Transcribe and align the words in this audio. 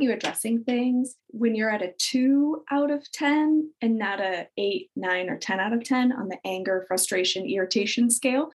you 0.00 0.12
addressing 0.12 0.64
things 0.64 1.16
when 1.28 1.54
you're 1.54 1.70
at 1.70 1.82
a 1.82 1.92
two 1.98 2.64
out 2.70 2.90
of 2.90 3.10
10 3.12 3.70
and 3.82 3.98
not 3.98 4.20
a 4.20 4.48
eight, 4.56 4.90
nine, 4.96 5.28
or 5.28 5.36
10 5.36 5.60
out 5.60 5.72
of 5.72 5.84
10 5.84 6.12
on 6.12 6.28
the 6.28 6.38
anger, 6.44 6.84
frustration, 6.88 7.46
irritation 7.46 8.10
scale. 8.10 8.50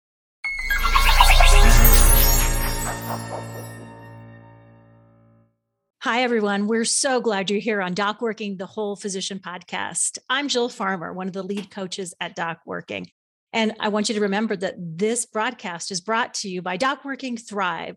Hi, 6.01 6.23
everyone. 6.23 6.67
We're 6.67 6.85
so 6.85 7.21
glad 7.21 7.49
you're 7.49 7.59
here 7.59 7.81
on 7.81 7.93
Doc 7.93 8.21
Working, 8.21 8.57
the 8.57 8.65
Whole 8.65 8.95
Physician 8.95 9.39
podcast. 9.39 10.17
I'm 10.29 10.49
Jill 10.49 10.69
Farmer, 10.69 11.13
one 11.13 11.27
of 11.27 11.33
the 11.33 11.43
lead 11.43 11.71
coaches 11.71 12.13
at 12.19 12.35
Doc 12.35 12.59
Working. 12.65 13.07
And 13.53 13.73
I 13.79 13.89
want 13.89 14.09
you 14.09 14.15
to 14.15 14.21
remember 14.21 14.55
that 14.57 14.75
this 14.77 15.25
broadcast 15.25 15.91
is 15.91 16.01
brought 16.01 16.33
to 16.35 16.49
you 16.49 16.61
by 16.61 16.75
Doc 16.75 17.05
Working 17.05 17.37
Thrive, 17.37 17.95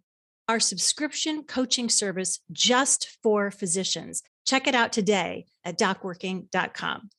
our 0.48 0.60
subscription 0.60 1.42
coaching 1.44 1.88
service 1.88 2.40
just 2.52 3.16
for 3.22 3.50
physicians. 3.50 4.22
Check 4.44 4.66
it 4.66 4.74
out 4.74 4.92
today 4.92 5.46
at 5.64 5.78
docworking.com. 5.78 7.10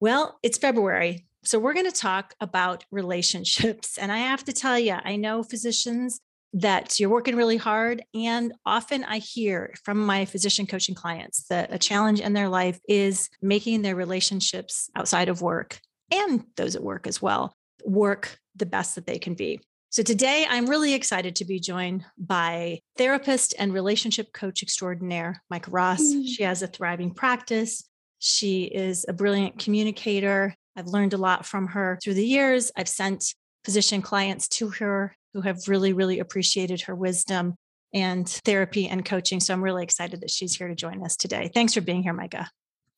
Well, 0.00 0.38
it's 0.42 0.58
February, 0.58 1.26
so 1.42 1.58
we're 1.58 1.74
going 1.74 1.90
to 1.90 1.92
talk 1.92 2.34
about 2.40 2.84
relationships. 2.90 3.98
And 3.98 4.12
I 4.12 4.18
have 4.18 4.44
to 4.44 4.52
tell 4.52 4.78
you, 4.78 4.96
I 5.02 5.16
know 5.16 5.42
physicians 5.42 6.20
that 6.52 6.98
you're 6.98 7.10
working 7.10 7.36
really 7.36 7.56
hard. 7.56 8.02
And 8.14 8.52
often 8.66 9.04
I 9.04 9.18
hear 9.18 9.74
from 9.84 10.04
my 10.04 10.24
physician 10.24 10.66
coaching 10.66 10.94
clients 10.94 11.46
that 11.48 11.72
a 11.72 11.78
challenge 11.78 12.20
in 12.20 12.32
their 12.32 12.48
life 12.48 12.80
is 12.88 13.30
making 13.40 13.82
their 13.82 13.94
relationships 13.94 14.90
outside 14.96 15.28
of 15.28 15.42
work 15.42 15.80
and 16.10 16.44
those 16.56 16.74
at 16.74 16.82
work 16.82 17.06
as 17.06 17.22
well 17.22 17.54
work 17.84 18.38
the 18.56 18.66
best 18.66 18.96
that 18.96 19.06
they 19.06 19.18
can 19.18 19.34
be. 19.34 19.60
So 19.92 20.04
today 20.04 20.46
I'm 20.48 20.66
really 20.66 20.94
excited 20.94 21.34
to 21.36 21.44
be 21.44 21.58
joined 21.58 22.04
by 22.16 22.78
therapist 22.96 23.56
and 23.58 23.74
relationship 23.74 24.32
coach 24.32 24.62
extraordinaire, 24.62 25.42
Mika 25.50 25.68
Ross. 25.68 26.00
Mm. 26.00 26.28
She 26.28 26.44
has 26.44 26.62
a 26.62 26.68
thriving 26.68 27.12
practice. 27.12 27.82
She 28.20 28.66
is 28.66 29.04
a 29.08 29.12
brilliant 29.12 29.58
communicator. 29.58 30.54
I've 30.76 30.86
learned 30.86 31.12
a 31.12 31.18
lot 31.18 31.44
from 31.44 31.66
her 31.66 31.98
through 32.00 32.14
the 32.14 32.24
years. 32.24 32.70
I've 32.76 32.88
sent 32.88 33.34
physician 33.64 34.00
clients 34.00 34.46
to 34.48 34.68
her 34.68 35.12
who 35.34 35.40
have 35.40 35.66
really, 35.66 35.92
really 35.92 36.20
appreciated 36.20 36.82
her 36.82 36.94
wisdom 36.94 37.56
and 37.92 38.28
therapy 38.28 38.86
and 38.86 39.04
coaching. 39.04 39.40
So 39.40 39.52
I'm 39.52 39.62
really 39.62 39.82
excited 39.82 40.20
that 40.20 40.30
she's 40.30 40.54
here 40.54 40.68
to 40.68 40.76
join 40.76 41.04
us 41.04 41.16
today. 41.16 41.50
Thanks 41.52 41.74
for 41.74 41.80
being 41.80 42.04
here, 42.04 42.12
Mika. 42.12 42.48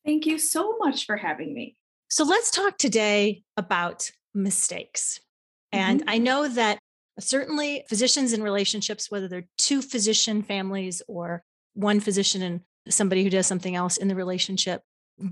Thank 0.05 0.27
you 0.27 0.37
so 0.37 0.77
much 0.77 1.07
for 1.07 1.17
having 1.17 1.55
me. 1.55 1.75
So 2.09 2.23
let's 2.23 2.51
talk 2.51 2.77
today 2.77 3.41
about 3.57 4.11
mistakes. 4.35 5.19
And 5.71 6.01
mm-hmm. 6.01 6.09
I 6.09 6.17
know 6.19 6.47
that 6.47 6.77
certainly 7.19 7.83
physicians 7.89 8.33
in 8.33 8.43
relationships, 8.43 9.09
whether 9.09 9.27
they're 9.27 9.47
two 9.57 9.81
physician 9.81 10.41
families 10.41 11.01
or 11.07 11.43
one 11.73 11.99
physician 11.99 12.41
and 12.41 12.61
somebody 12.89 13.23
who 13.23 13.29
does 13.29 13.47
something 13.47 13.75
else 13.75 13.97
in 13.97 14.07
the 14.07 14.15
relationship, 14.15 14.81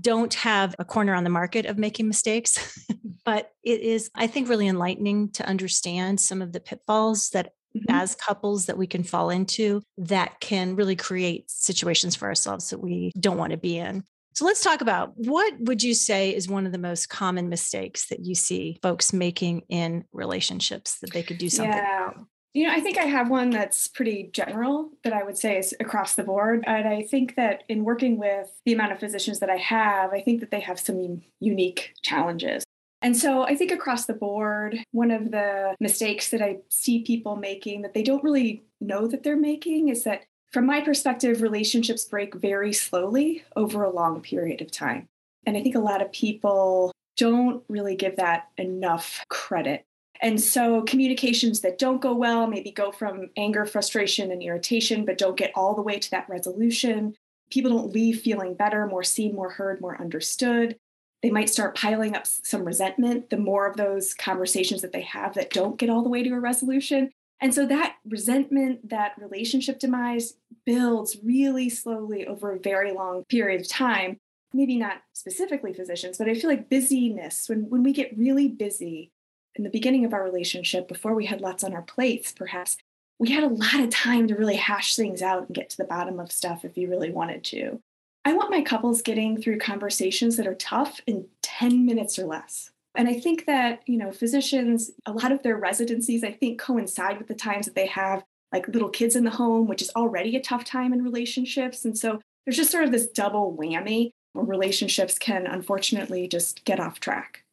don't 0.00 0.34
have 0.34 0.74
a 0.78 0.84
corner 0.84 1.14
on 1.14 1.24
the 1.24 1.30
market 1.30 1.66
of 1.66 1.78
making 1.78 2.06
mistakes. 2.06 2.86
but 3.24 3.50
it 3.62 3.80
is, 3.80 4.10
I 4.14 4.26
think, 4.26 4.48
really 4.48 4.68
enlightening 4.68 5.30
to 5.32 5.46
understand 5.46 6.20
some 6.20 6.42
of 6.42 6.52
the 6.52 6.60
pitfalls 6.60 7.30
that 7.30 7.52
Mm-hmm. 7.74 7.94
as 7.94 8.14
couples 8.14 8.66
that 8.66 8.76
we 8.76 8.86
can 8.86 9.02
fall 9.02 9.30
into 9.30 9.80
that 9.96 10.40
can 10.40 10.76
really 10.76 10.94
create 10.94 11.50
situations 11.50 12.14
for 12.14 12.28
ourselves 12.28 12.68
that 12.68 12.80
we 12.80 13.12
don't 13.18 13.38
want 13.38 13.52
to 13.52 13.56
be 13.56 13.78
in. 13.78 14.04
So 14.34 14.44
let's 14.44 14.62
talk 14.62 14.80
about 14.80 15.12
what 15.16 15.54
would 15.60 15.82
you 15.82 15.94
say 15.94 16.34
is 16.34 16.48
one 16.48 16.66
of 16.66 16.72
the 16.72 16.78
most 16.78 17.08
common 17.08 17.48
mistakes 17.48 18.08
that 18.08 18.24
you 18.24 18.34
see 18.34 18.78
folks 18.82 19.12
making 19.12 19.62
in 19.68 20.04
relationships 20.12 20.98
that 21.00 21.12
they 21.12 21.22
could 21.22 21.38
do 21.38 21.50
something 21.50 21.72
yeah. 21.72 22.08
About? 22.08 22.26
You 22.54 22.66
know, 22.66 22.72
I 22.72 22.80
think 22.80 22.98
I 22.98 23.04
have 23.04 23.30
one 23.30 23.48
that's 23.48 23.88
pretty 23.88 24.30
general 24.32 24.90
that 25.04 25.14
I 25.14 25.22
would 25.22 25.38
say 25.38 25.58
is 25.58 25.74
across 25.80 26.14
the 26.14 26.22
board. 26.22 26.64
And 26.66 26.86
I 26.86 27.02
think 27.02 27.34
that 27.36 27.62
in 27.68 27.82
working 27.82 28.18
with 28.18 28.50
the 28.66 28.74
amount 28.74 28.92
of 28.92 29.00
physicians 29.00 29.38
that 29.40 29.48
I 29.48 29.56
have, 29.56 30.12
I 30.12 30.20
think 30.20 30.40
that 30.40 30.50
they 30.50 30.60
have 30.60 30.78
some 30.78 31.22
unique 31.40 31.94
challenges. 32.02 32.62
And 33.00 33.16
so 33.16 33.42
I 33.42 33.56
think 33.56 33.72
across 33.72 34.04
the 34.04 34.14
board, 34.14 34.78
one 34.92 35.10
of 35.10 35.30
the 35.30 35.74
mistakes 35.80 36.30
that 36.30 36.42
I 36.42 36.58
see 36.68 37.02
people 37.02 37.36
making 37.36 37.82
that 37.82 37.94
they 37.94 38.02
don't 38.02 38.22
really 38.22 38.64
know 38.80 39.08
that 39.08 39.22
they're 39.22 39.36
making 39.36 39.88
is 39.88 40.04
that 40.04 40.22
from 40.52 40.66
my 40.66 40.82
perspective, 40.82 41.40
relationships 41.40 42.04
break 42.04 42.34
very 42.34 42.72
slowly 42.72 43.42
over 43.56 43.82
a 43.82 43.90
long 43.90 44.20
period 44.20 44.60
of 44.60 44.70
time. 44.70 45.08
And 45.46 45.56
I 45.56 45.62
think 45.62 45.74
a 45.74 45.80
lot 45.80 46.02
of 46.02 46.12
people 46.12 46.92
don't 47.16 47.64
really 47.68 47.96
give 47.96 48.16
that 48.16 48.48
enough 48.58 49.24
credit. 49.28 49.84
And 50.20 50.40
so 50.40 50.82
communications 50.82 51.60
that 51.62 51.78
don't 51.78 52.00
go 52.00 52.14
well 52.14 52.46
maybe 52.46 52.70
go 52.70 52.92
from 52.92 53.30
anger, 53.36 53.66
frustration, 53.66 54.30
and 54.30 54.42
irritation, 54.42 55.04
but 55.04 55.18
don't 55.18 55.36
get 55.36 55.52
all 55.54 55.74
the 55.74 55.82
way 55.82 55.98
to 55.98 56.10
that 56.12 56.28
resolution. 56.28 57.16
People 57.50 57.72
don't 57.72 57.92
leave 57.92 58.20
feeling 58.20 58.54
better, 58.54 58.86
more 58.86 59.02
seen, 59.02 59.34
more 59.34 59.50
heard, 59.50 59.80
more 59.80 60.00
understood. 60.00 60.76
They 61.22 61.30
might 61.30 61.50
start 61.50 61.76
piling 61.76 62.14
up 62.14 62.26
some 62.26 62.64
resentment 62.64 63.30
the 63.30 63.36
more 63.36 63.66
of 63.66 63.76
those 63.76 64.14
conversations 64.14 64.82
that 64.82 64.92
they 64.92 65.02
have 65.02 65.34
that 65.34 65.50
don't 65.50 65.76
get 65.76 65.90
all 65.90 66.02
the 66.02 66.08
way 66.08 66.22
to 66.22 66.34
a 66.34 66.40
resolution. 66.40 67.10
And 67.42 67.52
so 67.52 67.66
that 67.66 67.96
resentment, 68.08 68.88
that 68.88 69.14
relationship 69.18 69.80
demise 69.80 70.34
builds 70.64 71.16
really 71.24 71.68
slowly 71.68 72.24
over 72.24 72.52
a 72.52 72.60
very 72.60 72.92
long 72.92 73.24
period 73.24 73.60
of 73.60 73.68
time. 73.68 74.18
Maybe 74.54 74.76
not 74.76 75.02
specifically 75.12 75.72
physicians, 75.72 76.18
but 76.18 76.28
I 76.28 76.34
feel 76.34 76.48
like 76.48 76.70
busyness, 76.70 77.48
when, 77.48 77.68
when 77.68 77.82
we 77.82 77.92
get 77.92 78.16
really 78.16 78.46
busy 78.46 79.10
in 79.56 79.64
the 79.64 79.70
beginning 79.70 80.04
of 80.04 80.14
our 80.14 80.22
relationship, 80.22 80.86
before 80.86 81.14
we 81.14 81.26
had 81.26 81.40
lots 81.40 81.64
on 81.64 81.74
our 81.74 81.82
plates, 81.82 82.32
perhaps, 82.32 82.76
we 83.18 83.32
had 83.32 83.42
a 83.42 83.48
lot 83.48 83.80
of 83.80 83.90
time 83.90 84.28
to 84.28 84.36
really 84.36 84.56
hash 84.56 84.94
things 84.94 85.20
out 85.20 85.46
and 85.46 85.54
get 85.54 85.68
to 85.70 85.76
the 85.76 85.84
bottom 85.84 86.20
of 86.20 86.30
stuff 86.30 86.64
if 86.64 86.76
you 86.76 86.88
really 86.88 87.10
wanted 87.10 87.42
to. 87.44 87.80
I 88.24 88.34
want 88.34 88.50
my 88.52 88.62
couples 88.62 89.02
getting 89.02 89.40
through 89.40 89.58
conversations 89.58 90.36
that 90.36 90.46
are 90.46 90.54
tough 90.54 91.00
in 91.08 91.26
10 91.42 91.84
minutes 91.84 92.20
or 92.20 92.26
less. 92.26 92.70
And 92.94 93.08
I 93.08 93.18
think 93.18 93.46
that, 93.46 93.80
you 93.86 93.96
know, 93.96 94.12
physicians, 94.12 94.90
a 95.06 95.12
lot 95.12 95.32
of 95.32 95.42
their 95.42 95.56
residencies, 95.56 96.22
I 96.22 96.32
think, 96.32 96.60
coincide 96.60 97.18
with 97.18 97.28
the 97.28 97.34
times 97.34 97.66
that 97.66 97.74
they 97.74 97.86
have 97.86 98.22
like 98.52 98.68
little 98.68 98.90
kids 98.90 99.16
in 99.16 99.24
the 99.24 99.30
home, 99.30 99.66
which 99.66 99.80
is 99.80 99.90
already 99.96 100.36
a 100.36 100.40
tough 100.40 100.64
time 100.64 100.92
in 100.92 101.02
relationships. 101.02 101.84
And 101.84 101.96
so 101.96 102.20
there's 102.44 102.56
just 102.56 102.70
sort 102.70 102.84
of 102.84 102.92
this 102.92 103.06
double 103.06 103.56
whammy 103.58 104.10
where 104.34 104.44
relationships 104.44 105.18
can 105.18 105.46
unfortunately 105.46 106.28
just 106.28 106.64
get 106.64 106.80
off 106.80 107.00
track. 107.00 107.44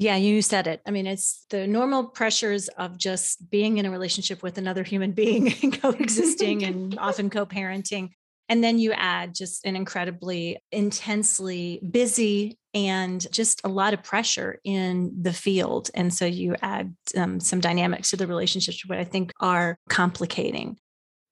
Yeah, 0.00 0.16
you 0.16 0.42
said 0.42 0.68
it. 0.68 0.80
I 0.86 0.92
mean, 0.92 1.08
it's 1.08 1.44
the 1.50 1.66
normal 1.66 2.04
pressures 2.04 2.68
of 2.68 2.96
just 2.96 3.50
being 3.50 3.78
in 3.78 3.86
a 3.86 3.90
relationship 3.90 4.44
with 4.44 4.56
another 4.56 4.84
human 4.84 5.10
being, 5.10 5.52
and 5.62 5.82
coexisting 5.82 6.64
and 6.64 6.98
often 6.98 7.28
co 7.28 7.44
parenting. 7.44 8.10
And 8.48 8.64
then 8.64 8.78
you 8.78 8.92
add 8.92 9.34
just 9.34 9.64
an 9.66 9.76
incredibly 9.76 10.58
intensely 10.72 11.80
busy 11.90 12.58
and 12.74 13.26
just 13.32 13.60
a 13.64 13.68
lot 13.68 13.94
of 13.94 14.02
pressure 14.02 14.58
in 14.64 15.12
the 15.20 15.32
field. 15.32 15.90
And 15.94 16.12
so 16.12 16.24
you 16.24 16.54
add 16.62 16.94
um, 17.16 17.40
some 17.40 17.60
dynamics 17.60 18.10
to 18.10 18.16
the 18.16 18.26
relationships, 18.26 18.86
what 18.86 18.98
I 18.98 19.04
think 19.04 19.32
are 19.40 19.78
complicating. 19.88 20.78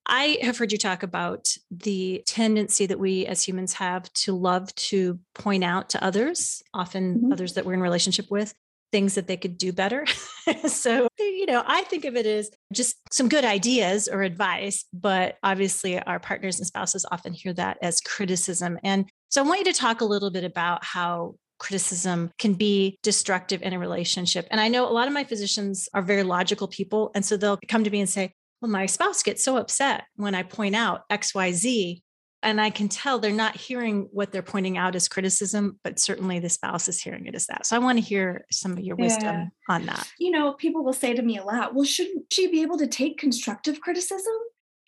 I 0.09 0.38
have 0.43 0.56
heard 0.56 0.71
you 0.71 0.78
talk 0.78 1.03
about 1.03 1.49
the 1.71 2.22
tendency 2.27 2.87
that 2.87 2.99
we 2.99 3.27
as 3.27 3.43
humans 3.43 3.75
have 3.75 4.12
to 4.12 4.37
love 4.37 4.72
to 4.77 5.19
point 5.34 5.65
out 5.65 5.88
to 5.91 6.04
others, 6.04 6.62
often 6.72 7.16
mm-hmm. 7.16 7.33
others 7.33 7.54
that 7.54 7.65
we're 7.65 7.75
in 7.75 7.81
relationship 7.81 8.31
with, 8.31 8.54
things 8.92 9.14
that 9.14 9.26
they 9.26 9.36
could 9.36 9.58
do 9.58 9.72
better. 9.72 10.06
so, 10.66 11.08
you 11.19 11.47
know, 11.47 11.62
I 11.66 11.82
think 11.84 12.04
of 12.04 12.16
it 12.16 12.26
as 12.26 12.50
just 12.72 12.97
some 13.10 13.28
good 13.28 13.44
ideas 13.44 14.08
or 14.08 14.22
advice, 14.22 14.84
but 14.92 15.36
obviously 15.42 16.00
our 16.00 16.20
partners 16.20 16.58
and 16.58 16.66
spouses 16.66 17.06
often 17.10 17.32
hear 17.32 17.52
that 17.54 17.78
as 17.82 18.00
criticism. 18.00 18.78
And 18.82 19.08
so 19.28 19.42
I 19.42 19.47
want 19.47 19.60
you 19.60 19.72
to 19.72 19.78
talk 19.78 20.00
a 20.00 20.06
little 20.06 20.30
bit 20.30 20.44
about 20.44 20.84
how 20.84 21.34
criticism 21.58 22.30
can 22.38 22.54
be 22.54 22.98
destructive 23.02 23.62
in 23.62 23.72
a 23.72 23.78
relationship. 23.78 24.47
And 24.50 24.60
I 24.60 24.69
know 24.69 24.88
a 24.88 24.92
lot 24.92 25.08
of 25.08 25.14
my 25.14 25.24
physicians 25.24 25.88
are 25.94 26.03
very 26.03 26.22
logical 26.22 26.68
people. 26.68 27.10
And 27.14 27.24
so 27.24 27.36
they'll 27.36 27.58
come 27.68 27.84
to 27.84 27.91
me 27.91 28.00
and 28.00 28.08
say, 28.08 28.32
well, 28.60 28.70
my 28.70 28.86
spouse 28.86 29.22
gets 29.22 29.44
so 29.44 29.56
upset 29.56 30.04
when 30.16 30.34
I 30.34 30.42
point 30.42 30.74
out 30.74 31.03
XYZ 31.10 32.03
and 32.47 32.61
I 32.61 32.71
can 32.71 32.89
tell 32.89 33.19
they're 33.19 33.33
not 33.33 33.57
hearing 33.57 34.09
what 34.13 34.31
they're 34.31 34.41
pointing 34.41 34.78
out 34.78 34.95
as 34.95 35.09
criticism, 35.09 35.81
but 35.83 35.98
certainly 35.98 36.39
the 36.39 36.48
spouse 36.48 36.87
is 36.87 37.01
hearing 37.01 37.27
it 37.27 37.34
as 37.34 37.47
that. 37.48 37.66
So 37.66 37.75
I 37.75 37.81
want 37.81 37.98
to 37.98 38.04
hear 38.04 38.47
some 38.53 38.71
of 38.72 38.78
your 38.78 38.95
wisdom 38.95 39.34
yeah. 39.69 39.75
on 39.75 39.87
that. 39.87 40.09
You 40.21 40.31
know, 40.31 40.53
people 40.53 40.84
will 40.84 40.93
say 40.93 41.13
to 41.13 41.22
me 41.22 41.39
a 41.39 41.45
lot, 41.45 41.75
well, 41.75 41.84
shouldn't 41.84 42.33
she 42.33 42.47
be 42.47 42.63
able 42.63 42.78
to 42.78 42.87
take 42.87 43.19
constructive 43.19 43.81
criticism? 43.81 44.33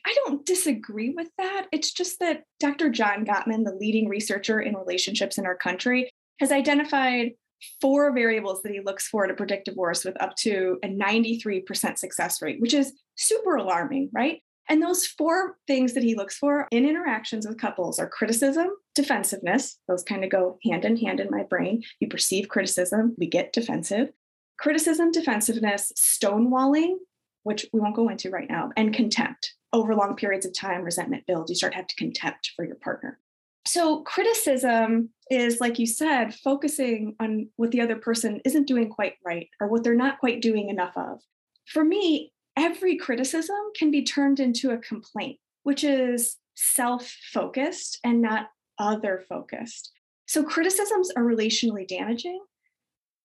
I 0.07 0.15
don't 0.25 0.47
disagree 0.47 1.11
with 1.11 1.31
that. 1.37 1.67
It's 1.73 1.93
just 1.93 2.21
that 2.21 2.45
Dr. 2.61 2.91
John 2.91 3.27
Gottman, 3.27 3.65
the 3.65 3.75
leading 3.75 4.09
researcher 4.09 4.61
in 4.61 4.77
relationships 4.77 5.37
in 5.37 5.45
our 5.45 5.57
country, 5.57 6.13
has 6.39 6.53
identified 6.53 7.33
four 7.81 8.13
variables 8.13 8.63
that 8.63 8.71
he 8.71 8.81
looks 8.81 9.09
for 9.09 9.27
to 9.27 9.35
predict 9.35 9.65
divorce 9.65 10.05
with 10.05 10.21
up 10.23 10.37
to 10.37 10.79
a 10.85 10.89
93% 10.89 11.99
success 11.99 12.41
rate, 12.41 12.61
which 12.61 12.73
is 12.73 12.93
super 13.17 13.57
alarming, 13.57 14.11
right? 14.13 14.43
And 14.69 14.83
those 14.83 15.07
four 15.07 15.57
things 15.67 15.95
that 15.95 16.03
he 16.03 16.15
looks 16.15 16.37
for 16.37 16.69
in 16.71 16.87
interactions 16.87 17.47
with 17.47 17.59
couples 17.59 17.99
are 17.99 18.09
criticism, 18.09 18.69
defensiveness. 18.95 19.79
Those 19.89 20.03
kind 20.03 20.25
of 20.25 20.31
go 20.31 20.59
hand 20.65 20.85
in 20.85 20.97
hand 20.97 21.21
in 21.21 21.31
my 21.31 21.43
brain. 21.45 21.83
You 22.01 22.09
perceive 22.09 22.49
criticism, 22.49 23.15
we 23.19 23.27
get 23.27 23.53
defensive. 23.53 24.11
Criticism, 24.59 25.11
defensiveness, 25.11 25.93
stonewalling, 25.97 26.97
which 27.45 27.67
we 27.73 27.81
won't 27.81 27.97
go 27.97 28.09
into 28.09 28.29
right 28.31 28.49
now, 28.51 28.71
and 28.77 28.93
contempt. 28.93 29.55
over 29.73 29.95
long 29.95 30.17
periods 30.17 30.47
of 30.47 30.55
time, 30.55 30.83
resentment 30.83 31.25
builds. 31.27 31.51
You 31.51 31.55
start 31.55 31.73
to 31.73 31.79
have 31.79 31.87
to 31.87 31.97
contempt 31.97 32.53
for 32.57 32.65
your 32.65 32.77
partner. 32.77 33.19
So, 33.67 34.01
criticism 34.01 35.11
is, 35.31 35.61
like 35.61 35.79
you 35.79 35.87
said, 35.87 36.35
focusing 36.35 37.15
on 37.21 37.51
what 37.57 37.71
the 37.71 37.83
other 37.83 37.97
person 37.97 38.41
isn't 38.47 38.67
doing 38.67 38.89
quite 38.89 39.15
right 39.25 39.49
or 39.61 39.69
what 39.69 39.85
they're 39.85 39.95
not 39.95 40.21
quite 40.21 40.41
doing 40.41 40.71
enough 40.71 40.97
of. 40.97 41.21
For 41.67 41.85
me, 41.85 42.33
every 42.59 42.97
criticism 42.97 43.57
can 43.77 43.91
be 43.91 44.03
turned 44.03 44.41
into 44.41 44.71
a 44.71 44.79
complaint, 44.79 45.39
which 45.63 45.85
is 45.85 46.37
self 46.55 47.09
focused 47.33 48.01
and 48.05 48.21
not 48.21 48.49
other 48.79 49.25
focused. 49.29 49.93
So, 50.27 50.43
criticisms 50.43 51.11
are 51.17 51.23
relationally 51.23 51.87
damaging. 51.87 52.41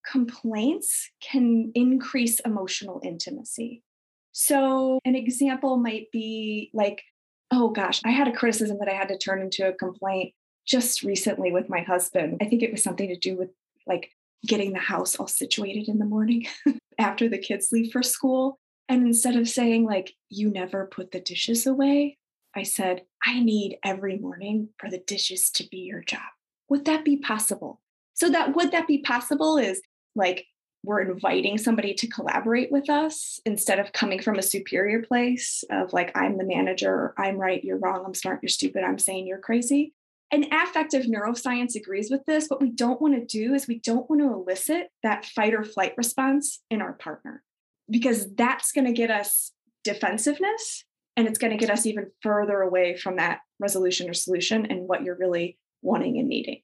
Complaints 0.09 1.09
can 1.21 1.71
increase 1.75 2.39
emotional 2.41 3.01
intimacy. 3.03 3.83
So, 4.31 4.99
an 5.03 5.15
example 5.15 5.77
might 5.77 6.11
be 6.11 6.69
like, 6.73 7.03
oh 7.51 7.69
gosh, 7.69 8.01
I 8.05 8.11
had 8.11 8.27
a 8.27 8.33
criticism 8.33 8.77
that 8.79 8.89
I 8.89 8.93
had 8.93 9.09
to 9.09 9.17
turn 9.17 9.41
into 9.41 9.67
a 9.67 9.73
complaint 9.73 10.33
just 10.65 11.03
recently 11.03 11.51
with 11.51 11.69
my 11.69 11.81
husband. 11.81 12.37
I 12.41 12.45
think 12.45 12.63
it 12.63 12.71
was 12.71 12.83
something 12.83 13.09
to 13.09 13.17
do 13.17 13.35
with 13.35 13.49
like 13.85 14.11
getting 14.47 14.73
the 14.73 14.79
house 14.79 15.15
all 15.15 15.27
situated 15.27 15.87
in 15.89 15.99
the 15.99 16.05
morning 16.05 16.47
after 16.97 17.27
the 17.27 17.37
kids 17.37 17.69
leave 17.71 17.91
for 17.91 18.03
school. 18.03 18.59
And 18.89 19.05
instead 19.05 19.35
of 19.35 19.49
saying, 19.49 19.85
like, 19.85 20.13
you 20.29 20.49
never 20.49 20.85
put 20.85 21.11
the 21.11 21.19
dishes 21.19 21.65
away, 21.65 22.17
I 22.55 22.63
said, 22.63 23.03
I 23.25 23.39
need 23.39 23.77
every 23.83 24.17
morning 24.17 24.69
for 24.77 24.89
the 24.89 24.99
dishes 24.99 25.49
to 25.51 25.67
be 25.69 25.77
your 25.77 26.01
job. 26.01 26.21
Would 26.69 26.85
that 26.85 27.05
be 27.05 27.17
possible? 27.17 27.81
So, 28.13 28.29
that 28.29 28.55
would 28.55 28.71
that 28.71 28.87
be 28.87 28.99
possible 28.99 29.57
is 29.57 29.81
like 30.15 30.45
we're 30.83 31.01
inviting 31.01 31.57
somebody 31.57 31.93
to 31.93 32.07
collaborate 32.07 32.71
with 32.71 32.89
us 32.89 33.39
instead 33.45 33.79
of 33.79 33.93
coming 33.93 34.21
from 34.21 34.37
a 34.37 34.43
superior 34.43 35.01
place 35.01 35.63
of 35.71 35.93
like, 35.93 36.15
I'm 36.15 36.37
the 36.37 36.43
manager, 36.43 37.13
I'm 37.17 37.37
right, 37.37 37.63
you're 37.63 37.79
wrong, 37.79 38.03
I'm 38.05 38.13
smart, 38.13 38.39
you're 38.43 38.49
stupid, 38.49 38.83
I'm 38.83 38.99
saying 38.99 39.25
you're 39.25 39.39
crazy. 39.39 39.93
And 40.29 40.47
affective 40.51 41.05
neuroscience 41.05 41.75
agrees 41.75 42.11
with 42.11 42.25
this. 42.25 42.47
What 42.47 42.59
we 42.59 42.71
don't 42.71 43.01
want 43.01 43.13
to 43.13 43.25
do 43.25 43.53
is 43.53 43.67
we 43.67 43.79
don't 43.79 44.09
want 44.09 44.21
to 44.21 44.33
elicit 44.33 44.87
that 45.03 45.25
fight 45.25 45.53
or 45.53 45.63
flight 45.63 45.93
response 45.95 46.59
in 46.69 46.81
our 46.81 46.93
partner 46.93 47.43
because 47.93 48.33
that's 48.33 48.71
going 48.71 48.85
to 48.85 48.91
get 48.91 49.11
us 49.11 49.51
defensiveness 49.83 50.83
and 51.15 51.27
it's 51.27 51.37
going 51.37 51.51
to 51.51 51.57
get 51.57 51.69
us 51.69 51.85
even 51.85 52.09
further 52.21 52.61
away 52.61 52.97
from 52.97 53.17
that 53.17 53.39
resolution 53.59 54.09
or 54.09 54.13
solution 54.13 54.65
and 54.65 54.87
what 54.87 55.03
you're 55.03 55.17
really 55.17 55.59
wanting 55.83 56.17
and 56.17 56.27
needing. 56.27 56.61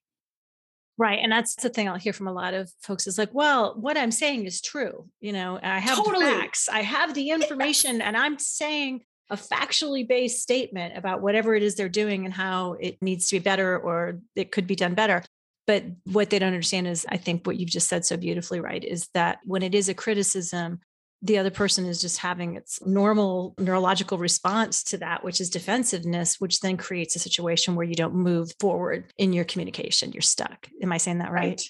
Right. 0.98 1.20
And 1.22 1.32
that's 1.32 1.56
the 1.56 1.70
thing 1.70 1.88
I'll 1.88 1.96
hear 1.96 2.14
from 2.14 2.28
a 2.28 2.34
lot 2.34 2.56
of 2.56 2.72
folks 2.82 3.06
is 3.06 3.18
like, 3.18 3.30
well, 3.32 3.76
what 3.80 3.96
I'm 3.96 4.12
saying 4.12 4.46
is 4.46 4.60
true. 4.60 5.08
You 5.22 5.32
know, 5.32 5.60
I 5.62 5.80
have 5.80 5.98
totally. 5.98 6.26
the 6.26 6.32
facts, 6.32 6.68
I 6.68 6.82
have 6.82 7.14
the 7.14 7.30
information, 7.30 8.02
and 8.02 8.18
I'm 8.18 8.40
saying 8.40 9.04
a 9.30 9.38
factually 9.38 10.06
based 10.06 10.42
statement 10.42 10.98
about 10.98 11.22
whatever 11.22 11.54
it 11.54 11.62
is 11.62 11.76
they're 11.76 11.88
doing 11.88 12.26
and 12.26 12.34
how 12.34 12.74
it 12.80 12.98
needs 13.02 13.28
to 13.28 13.36
be 13.36 13.40
better 13.40 13.78
or 13.78 14.20
it 14.36 14.52
could 14.52 14.66
be 14.66 14.76
done 14.76 14.96
better. 14.96 15.24
But 15.68 15.86
what 16.06 16.32
they 16.32 16.40
don't 16.40 16.48
understand 16.48 16.88
is, 16.88 17.06
I 17.08 17.18
think 17.18 17.46
what 17.46 17.60
you've 17.60 17.70
just 17.70 17.88
said 17.88 18.04
so 18.04 18.18
beautifully, 18.18 18.60
right, 18.60 18.84
is 18.84 19.08
that 19.14 19.38
when 19.46 19.62
it 19.62 19.76
is 19.76 19.88
a 19.88 19.94
criticism, 19.94 20.80
the 21.22 21.38
other 21.38 21.52
person 21.52 21.86
is 21.86 22.00
just 22.00 22.20
having 22.20 22.56
its 22.56 22.86
normal 22.86 23.54
neurological 23.58 24.18
response 24.18 24.84
to 24.84 24.98
that, 25.00 25.24
which 25.24 25.42
is 25.42 25.50
defensiveness, 25.50 26.40
which 26.40 26.62
then 26.62 26.78
creates 26.78 27.16
a 27.16 27.20
situation 27.20 27.76
where 27.76 27.86
you 27.86 27.96
don't 27.96 28.16
move 28.16 28.54
forward 28.60 29.06
in 29.18 29.34
your 29.34 29.44
communication. 29.44 30.14
You're 30.14 30.22
stuck. 30.22 30.68
Am 30.82 30.92
I 30.92 30.98
saying 30.98 31.18
that 31.18 31.32
right? 31.32 31.50
right. 31.50 31.70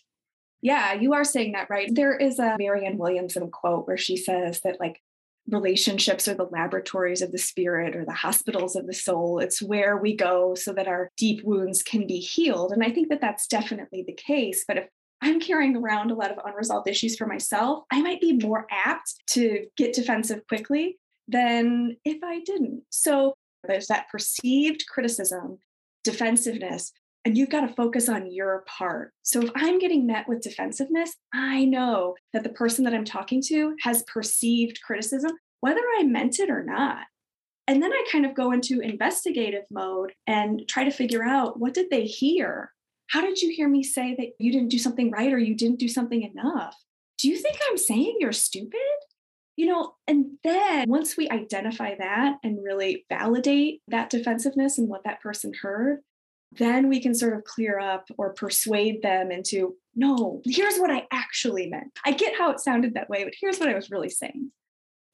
Yeah, 0.61 0.93
you 0.93 1.13
are 1.13 1.23
saying 1.23 1.53
that 1.53 1.69
right. 1.69 1.89
There 1.91 2.15
is 2.15 2.37
a 2.37 2.57
Marianne 2.59 2.97
Williamson 2.97 3.49
quote 3.49 3.87
where 3.87 3.97
she 3.97 4.17
says 4.17 4.59
that, 4.61 4.79
like, 4.79 5.01
relationships 5.47 6.27
are 6.27 6.35
the 6.35 6.43
laboratories 6.43 7.21
of 7.21 7.31
the 7.31 7.37
spirit 7.37 7.95
or 7.95 8.05
the 8.05 8.11
hospitals 8.11 8.75
of 8.75 8.85
the 8.85 8.93
soul. 8.93 9.39
It's 9.39 9.61
where 9.61 9.97
we 9.97 10.15
go 10.15 10.53
so 10.55 10.73
that 10.73 10.87
our 10.87 11.09
deep 11.17 11.43
wounds 11.43 11.81
can 11.81 12.05
be 12.05 12.19
healed. 12.19 12.71
And 12.71 12.83
I 12.83 12.91
think 12.91 13.09
that 13.09 13.21
that's 13.21 13.47
definitely 13.47 14.03
the 14.05 14.13
case. 14.13 14.63
But 14.67 14.77
if 14.77 14.87
I'm 15.21 15.39
carrying 15.39 15.75
around 15.75 16.11
a 16.11 16.15
lot 16.15 16.31
of 16.31 16.39
unresolved 16.45 16.87
issues 16.87 17.17
for 17.17 17.27
myself, 17.27 17.83
I 17.91 18.01
might 18.01 18.21
be 18.21 18.33
more 18.33 18.67
apt 18.71 19.15
to 19.31 19.65
get 19.77 19.93
defensive 19.93 20.41
quickly 20.47 20.97
than 21.27 21.97
if 22.05 22.23
I 22.23 22.39
didn't. 22.39 22.83
So 22.89 23.33
there's 23.67 23.87
that 23.87 24.09
perceived 24.09 24.85
criticism, 24.87 25.59
defensiveness, 26.03 26.91
and 27.25 27.37
you've 27.37 27.49
got 27.49 27.61
to 27.61 27.73
focus 27.75 28.07
on 28.07 28.31
your 28.31 28.63
part. 28.65 29.13
So 29.23 29.41
if 29.41 29.51
I'm 29.55 29.79
getting 29.79 30.07
met 30.07 30.27
with 30.27 30.41
defensiveness, 30.41 31.13
I 31.33 31.65
know 31.65 32.15
that 32.33 32.43
the 32.43 32.49
person 32.49 32.85
that 32.85 32.93
I'm 32.93 33.05
talking 33.05 33.41
to 33.47 33.75
has 33.83 34.03
perceived 34.03 34.81
criticism, 34.81 35.31
whether 35.59 35.81
I 35.99 36.03
meant 36.03 36.39
it 36.39 36.49
or 36.49 36.63
not. 36.63 37.05
And 37.67 37.83
then 37.83 37.93
I 37.93 38.03
kind 38.11 38.25
of 38.25 38.33
go 38.33 38.51
into 38.51 38.79
investigative 38.79 39.65
mode 39.69 40.13
and 40.25 40.63
try 40.67 40.85
to 40.85 40.91
figure 40.91 41.23
out 41.23 41.59
what 41.59 41.73
did 41.73 41.89
they 41.91 42.05
hear? 42.05 42.71
How 43.09 43.21
did 43.21 43.41
you 43.41 43.51
hear 43.51 43.67
me 43.67 43.83
say 43.83 44.15
that 44.17 44.29
you 44.37 44.51
didn't 44.51 44.69
do 44.69 44.77
something 44.77 45.09
right 45.09 45.33
or 45.33 45.39
you 45.39 45.55
didn't 45.55 45.79
do 45.79 45.87
something 45.87 46.21
enough? 46.21 46.75
Do 47.17 47.27
you 47.27 47.37
think 47.37 47.57
I'm 47.69 47.77
saying 47.77 48.17
you're 48.19 48.31
stupid? 48.31 48.79
You 49.57 49.65
know, 49.65 49.93
and 50.07 50.37
then 50.43 50.87
once 50.87 51.17
we 51.17 51.27
identify 51.27 51.95
that 51.95 52.37
and 52.43 52.63
really 52.63 53.05
validate 53.09 53.81
that 53.87 54.09
defensiveness 54.09 54.77
and 54.77 54.87
what 54.87 55.03
that 55.03 55.21
person 55.21 55.53
heard, 55.59 55.99
then 56.51 56.87
we 56.87 57.01
can 57.01 57.13
sort 57.13 57.33
of 57.33 57.43
clear 57.43 57.79
up 57.79 58.05
or 58.17 58.33
persuade 58.33 59.01
them 59.01 59.31
into, 59.31 59.75
no, 59.95 60.41
here's 60.45 60.77
what 60.77 60.91
I 60.91 61.07
actually 61.11 61.67
meant. 61.67 61.91
I 62.05 62.11
get 62.11 62.37
how 62.37 62.51
it 62.51 62.59
sounded 62.59 62.93
that 62.93 63.09
way, 63.09 63.23
but 63.23 63.33
here's 63.39 63.59
what 63.59 63.69
I 63.69 63.75
was 63.75 63.91
really 63.91 64.09
saying. 64.09 64.51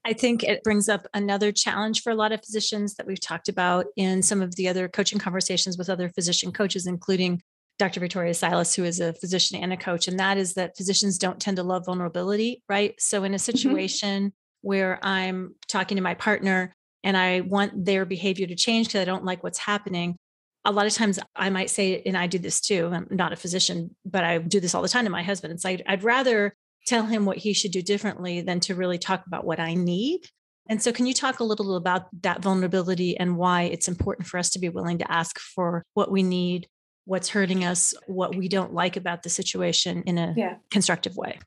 I 0.06 0.14
think 0.14 0.44
it 0.44 0.64
brings 0.64 0.88
up 0.88 1.08
another 1.14 1.52
challenge 1.52 2.04
for 2.04 2.12
a 2.12 2.16
lot 2.16 2.32
of 2.32 2.44
physicians 2.44 2.94
that 2.96 3.08
we've 3.08 3.20
talked 3.20 3.50
about 3.50 3.88
in 3.96 4.22
some 4.22 4.42
of 4.42 4.56
the 4.56 4.68
other 4.68 4.88
coaching 4.88 5.18
conversations 5.18 5.78
with 5.78 5.90
other 5.90 6.10
physician 6.10 6.52
coaches, 6.52 6.86
including 6.86 7.42
Dr. 7.78 8.00
Victoria 8.00 8.34
Silas, 8.34 8.74
who 8.74 8.84
is 8.84 9.00
a 9.00 9.14
physician 9.14 9.58
and 9.58 9.74
a 9.74 9.78
coach, 9.78 10.08
and 10.08 10.20
that 10.20 10.38
is 10.38 10.54
that 10.54 10.78
physicians 10.78 11.18
don't 11.18 11.40
tend 11.40 11.58
to 11.58 11.64
love 11.64 11.86
vulnerability, 11.86 12.64
right? 12.70 12.96
So, 13.00 13.24
in 13.24 13.34
a 13.34 13.36
mm-hmm. 13.36 13.42
situation 13.42 14.24
mm-hmm. 14.28 14.68
where 14.68 15.00
I'm 15.04 15.56
talking 15.68 15.98
to 15.98 16.04
my 16.04 16.14
partner 16.14 16.74
and 17.04 17.18
I 17.18 17.42
want 17.42 17.86
their 17.86 18.06
behavior 18.06 18.48
to 18.48 18.56
change 18.56 18.88
because 18.88 19.02
I 19.02 19.06
don't 19.06 19.26
like 19.26 19.44
what's 19.44 19.60
happening, 19.60 20.16
a 20.64 20.72
lot 20.72 20.88
of 20.88 20.94
times 20.94 21.20
I 21.36 21.50
might 21.50 21.70
say, 21.70 22.02
and 22.06 22.18
I 22.18 22.28
do 22.28 22.40
this 22.40 22.60
too, 22.60 22.90
I'm 22.92 23.08
not 23.12 23.34
a 23.34 23.38
physician, 23.38 23.96
but 24.06 24.24
I 24.24 24.40
do 24.40 24.60
this 24.60 24.74
all 24.74 24.82
the 24.82 24.90
time 24.90 25.06
to 25.06 25.12
my 25.12 25.24
husband. 25.24 25.54
It's 25.54 25.64
like, 25.64 25.82
I'd 25.88 26.04
rather 26.04 26.56
tell 26.88 27.06
him 27.06 27.26
what 27.26 27.38
he 27.38 27.54
should 27.54 27.72
do 27.72 27.82
differently 27.82 28.42
than 28.42 28.60
to 28.62 28.76
really 28.76 28.98
talk 28.98 29.26
about 29.28 29.46
what 29.46 29.60
I 29.60 29.76
need. 29.76 30.22
And 30.68 30.82
so, 30.82 30.92
can 30.92 31.06
you 31.06 31.14
talk 31.14 31.40
a 31.40 31.44
little 31.44 31.76
about 31.76 32.08
that 32.24 32.42
vulnerability 32.42 33.16
and 33.18 33.38
why 33.38 33.64
it's 33.64 33.88
important 33.88 34.28
for 34.28 34.40
us 34.40 34.50
to 34.52 34.60
be 34.60 34.70
willing 34.70 34.98
to 34.98 35.12
ask 35.12 35.38
for 35.40 35.84
what 35.94 36.10
we 36.10 36.24
need 36.24 36.68
what's 37.06 37.30
hurting 37.30 37.64
us, 37.64 37.94
what 38.08 38.36
we 38.36 38.48
don't 38.48 38.74
like 38.74 38.98
about 38.98 39.24
the 39.24 39.30
situation 39.30 40.04
in 40.04 40.18
a 40.18 40.34
yeah. 40.36 40.56
constructive 40.72 41.16
way. 41.16 41.40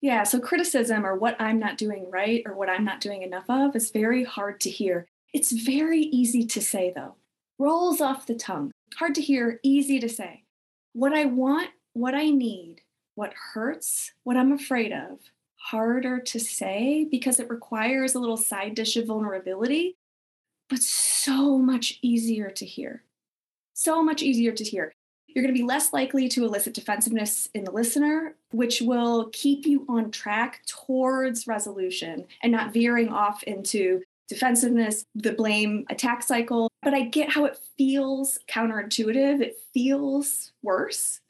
Yeah, 0.00 0.22
so 0.22 0.38
criticism 0.38 1.04
or 1.04 1.16
what 1.16 1.36
I'm 1.40 1.58
not 1.58 1.78
doing 1.78 2.10
right 2.10 2.42
or 2.46 2.54
what 2.54 2.68
I'm 2.68 2.84
not 2.84 3.00
doing 3.00 3.22
enough 3.22 3.48
of 3.48 3.74
is 3.74 3.90
very 3.90 4.24
hard 4.24 4.60
to 4.60 4.70
hear. 4.70 5.06
It's 5.32 5.50
very 5.50 6.00
easy 6.00 6.46
to 6.46 6.60
say, 6.60 6.92
though, 6.94 7.16
rolls 7.58 8.00
off 8.00 8.26
the 8.26 8.34
tongue. 8.34 8.70
Hard 8.96 9.14
to 9.16 9.22
hear, 9.22 9.60
easy 9.62 9.98
to 10.00 10.08
say. 10.08 10.44
What 10.92 11.12
I 11.12 11.24
want, 11.24 11.70
what 11.94 12.14
I 12.14 12.30
need, 12.30 12.82
what 13.14 13.32
hurts, 13.54 14.12
what 14.22 14.36
I'm 14.36 14.52
afraid 14.52 14.92
of, 14.92 15.18
harder 15.56 16.20
to 16.20 16.38
say 16.38 17.08
because 17.10 17.40
it 17.40 17.48
requires 17.48 18.14
a 18.14 18.18
little 18.18 18.36
side 18.36 18.74
dish 18.74 18.96
of 18.96 19.06
vulnerability, 19.06 19.96
but 20.68 20.80
so 20.80 21.58
much 21.58 21.98
easier 22.02 22.50
to 22.50 22.66
hear 22.66 23.02
so 23.74 24.02
much 24.02 24.22
easier 24.22 24.52
to 24.52 24.64
hear. 24.64 24.92
You're 25.28 25.42
going 25.42 25.54
to 25.54 25.60
be 25.60 25.66
less 25.66 25.92
likely 25.92 26.28
to 26.28 26.44
elicit 26.44 26.74
defensiveness 26.74 27.48
in 27.54 27.64
the 27.64 27.72
listener, 27.72 28.36
which 28.52 28.80
will 28.80 29.30
keep 29.32 29.66
you 29.66 29.84
on 29.88 30.12
track 30.12 30.62
towards 30.66 31.46
resolution 31.46 32.24
and 32.42 32.52
not 32.52 32.72
veering 32.72 33.08
off 33.08 33.42
into 33.42 34.00
defensiveness, 34.28 35.04
the 35.14 35.32
blame 35.32 35.84
attack 35.90 36.22
cycle. 36.22 36.68
But 36.82 36.94
I 36.94 37.02
get 37.02 37.30
how 37.30 37.46
it 37.46 37.58
feels 37.76 38.38
counterintuitive. 38.48 39.40
It 39.40 39.58
feels 39.72 40.52
worse. 40.62 41.20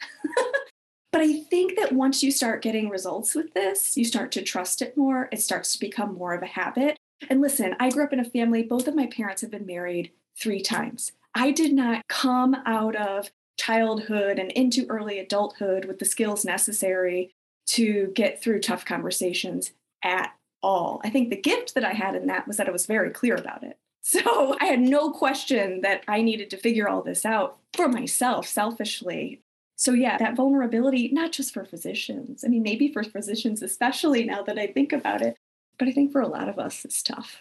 but 1.13 1.23
I 1.23 1.41
think 1.45 1.79
that 1.79 1.93
once 1.93 2.23
you 2.23 2.31
start 2.31 2.63
getting 2.63 2.91
results 2.91 3.35
with 3.35 3.55
this, 3.55 3.97
you 3.97 4.05
start 4.05 4.33
to 4.33 4.43
trust 4.43 4.83
it 4.83 4.99
more. 4.99 5.31
It 5.33 5.41
starts 5.41 5.73
to 5.73 5.81
become 5.81 6.15
more 6.15 6.35
of 6.35 6.43
a 6.43 6.47
habit. 6.47 6.99
And 7.31 7.41
listen, 7.41 7.75
I 7.81 7.89
grew 7.89 8.05
up 8.05 8.13
in 8.13 8.21
a 8.21 8.25
family, 8.25 8.63
both 8.63 8.87
of 8.87 8.95
my 8.95 9.07
parents 9.07 9.41
have 9.41 9.51
been 9.51 9.65
married 9.65 10.13
three 10.39 10.61
times. 10.61 11.13
I 11.35 11.51
did 11.51 11.73
not 11.73 12.07
come 12.09 12.57
out 12.67 12.97
of 12.97 13.31
childhood 13.59 14.39
and 14.39 14.51
into 14.53 14.87
early 14.89 15.19
adulthood 15.19 15.85
with 15.85 15.99
the 15.99 16.05
skills 16.05 16.45
necessary 16.45 17.31
to 17.67 18.13
get 18.15 18.43
through 18.43 18.61
tough 18.61 18.85
conversations 18.85 19.73
at 20.03 20.33
all. 20.63 21.01
I 21.05 21.11
think 21.11 21.31
the 21.31 21.41
gift 21.41 21.75
that 21.75 21.85
I 21.85 21.93
had 21.93 22.15
in 22.15 22.27
that 22.27 22.47
was 22.47 22.57
that 22.57 22.69
I 22.69 22.73
was 22.73 22.87
very 22.87 23.11
clear 23.11 23.35
about 23.35 23.63
it. 23.63 23.77
So 24.07 24.55
I 24.61 24.67
had 24.67 24.81
no 24.81 25.11
question 25.13 25.81
that 25.81 26.03
I 26.07 26.21
needed 26.21 26.51
to 26.51 26.59
figure 26.59 26.87
all 26.87 27.01
this 27.01 27.25
out 27.25 27.57
for 27.73 27.89
myself, 27.89 28.47
selfishly. 28.47 29.41
So, 29.77 29.93
yeah, 29.93 30.19
that 30.19 30.37
vulnerability, 30.37 31.09
not 31.11 31.33
just 31.33 31.55
for 31.55 31.65
physicians, 31.65 32.45
I 32.45 32.49
mean, 32.49 32.63
maybe 32.63 32.93
for 32.93 33.03
physicians, 33.03 33.63
especially 33.63 34.25
now 34.25 34.43
that 34.43 34.59
I 34.59 34.67
think 34.67 34.93
about 34.93 35.23
it, 35.23 35.39
but 35.79 35.89
I 35.89 35.93
think 35.93 36.13
for 36.13 36.21
a 36.21 36.29
lot 36.29 36.51
of 36.51 36.59
us, 36.59 36.85
it's 36.85 37.03
tough. 37.03 37.39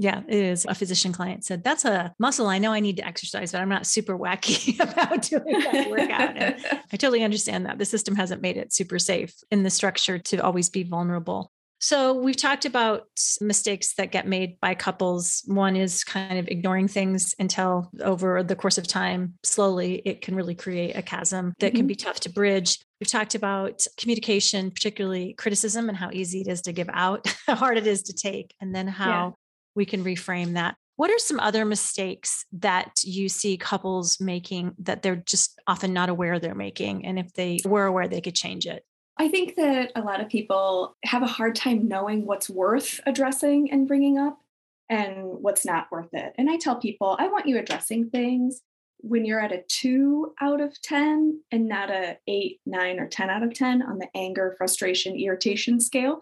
Yeah, 0.00 0.22
it 0.28 0.36
is. 0.36 0.64
A 0.68 0.76
physician 0.76 1.12
client 1.12 1.44
said, 1.44 1.64
That's 1.64 1.84
a 1.84 2.14
muscle 2.20 2.46
I 2.46 2.58
know 2.58 2.72
I 2.72 2.80
need 2.80 2.96
to 2.98 3.06
exercise, 3.06 3.52
but 3.52 3.60
I'm 3.60 3.68
not 3.68 3.86
super 3.86 4.16
wacky 4.16 4.78
about 4.80 5.22
doing 5.22 5.60
that 5.60 5.90
workout. 5.90 6.36
And 6.36 6.56
I 6.92 6.96
totally 6.96 7.24
understand 7.24 7.66
that. 7.66 7.78
The 7.78 7.84
system 7.84 8.14
hasn't 8.14 8.40
made 8.40 8.56
it 8.56 8.72
super 8.72 9.00
safe 9.00 9.34
in 9.50 9.64
the 9.64 9.70
structure 9.70 10.18
to 10.18 10.38
always 10.38 10.70
be 10.70 10.84
vulnerable. 10.84 11.52
So, 11.80 12.14
we've 12.14 12.36
talked 12.36 12.64
about 12.64 13.06
mistakes 13.40 13.94
that 13.94 14.10
get 14.10 14.26
made 14.26 14.58
by 14.60 14.74
couples. 14.74 15.42
One 15.46 15.76
is 15.76 16.04
kind 16.04 16.38
of 16.38 16.48
ignoring 16.48 16.88
things 16.88 17.34
until 17.38 17.90
over 18.00 18.42
the 18.42 18.56
course 18.56 18.78
of 18.78 18.86
time, 18.86 19.34
slowly, 19.44 20.02
it 20.04 20.22
can 20.22 20.34
really 20.34 20.56
create 20.56 20.96
a 20.96 21.02
chasm 21.02 21.54
that 21.58 21.68
mm-hmm. 21.68 21.76
can 21.76 21.86
be 21.86 21.94
tough 21.94 22.20
to 22.20 22.30
bridge. 22.30 22.78
We've 23.00 23.10
talked 23.10 23.36
about 23.36 23.84
communication, 23.96 24.70
particularly 24.72 25.34
criticism, 25.34 25.88
and 25.88 25.96
how 25.96 26.10
easy 26.12 26.40
it 26.40 26.48
is 26.48 26.62
to 26.62 26.72
give 26.72 26.90
out, 26.92 27.32
how 27.46 27.54
hard 27.54 27.78
it 27.78 27.86
is 27.86 28.02
to 28.04 28.12
take, 28.12 28.54
and 28.60 28.74
then 28.74 28.88
how 28.88 29.34
we 29.74 29.84
can 29.84 30.04
reframe 30.04 30.54
that. 30.54 30.76
What 30.96 31.10
are 31.10 31.18
some 31.18 31.38
other 31.38 31.64
mistakes 31.64 32.44
that 32.52 32.92
you 33.04 33.28
see 33.28 33.56
couples 33.56 34.18
making 34.20 34.74
that 34.80 35.02
they're 35.02 35.16
just 35.16 35.60
often 35.68 35.92
not 35.92 36.08
aware 36.08 36.38
they're 36.38 36.54
making? 36.56 37.06
And 37.06 37.18
if 37.18 37.32
they 37.34 37.60
were 37.64 37.86
aware, 37.86 38.08
they 38.08 38.20
could 38.20 38.34
change 38.34 38.66
it? 38.66 38.84
I 39.16 39.28
think 39.28 39.56
that 39.56 39.92
a 39.96 40.00
lot 40.00 40.20
of 40.20 40.28
people 40.28 40.96
have 41.04 41.22
a 41.22 41.26
hard 41.26 41.54
time 41.54 41.88
knowing 41.88 42.24
what's 42.24 42.48
worth 42.48 43.00
addressing 43.06 43.70
and 43.72 43.86
bringing 43.86 44.18
up 44.18 44.38
and 44.88 45.24
what's 45.40 45.64
not 45.64 45.90
worth 45.90 46.12
it. 46.12 46.32
And 46.38 46.48
I 46.48 46.56
tell 46.56 46.76
people, 46.76 47.16
I 47.18 47.28
want 47.28 47.46
you 47.46 47.58
addressing 47.58 48.10
things 48.10 48.62
when 49.00 49.24
you're 49.24 49.40
at 49.40 49.52
a 49.52 49.62
two 49.68 50.34
out 50.40 50.60
of 50.60 50.80
10 50.82 51.40
and 51.52 51.68
not 51.68 51.90
a 51.90 52.18
eight, 52.26 52.60
nine, 52.66 52.98
or 52.98 53.06
10 53.06 53.30
out 53.30 53.42
of 53.42 53.54
10 53.54 53.82
on 53.82 53.98
the 53.98 54.08
anger, 54.14 54.54
frustration, 54.58 55.16
irritation 55.16 55.80
scale. 55.80 56.20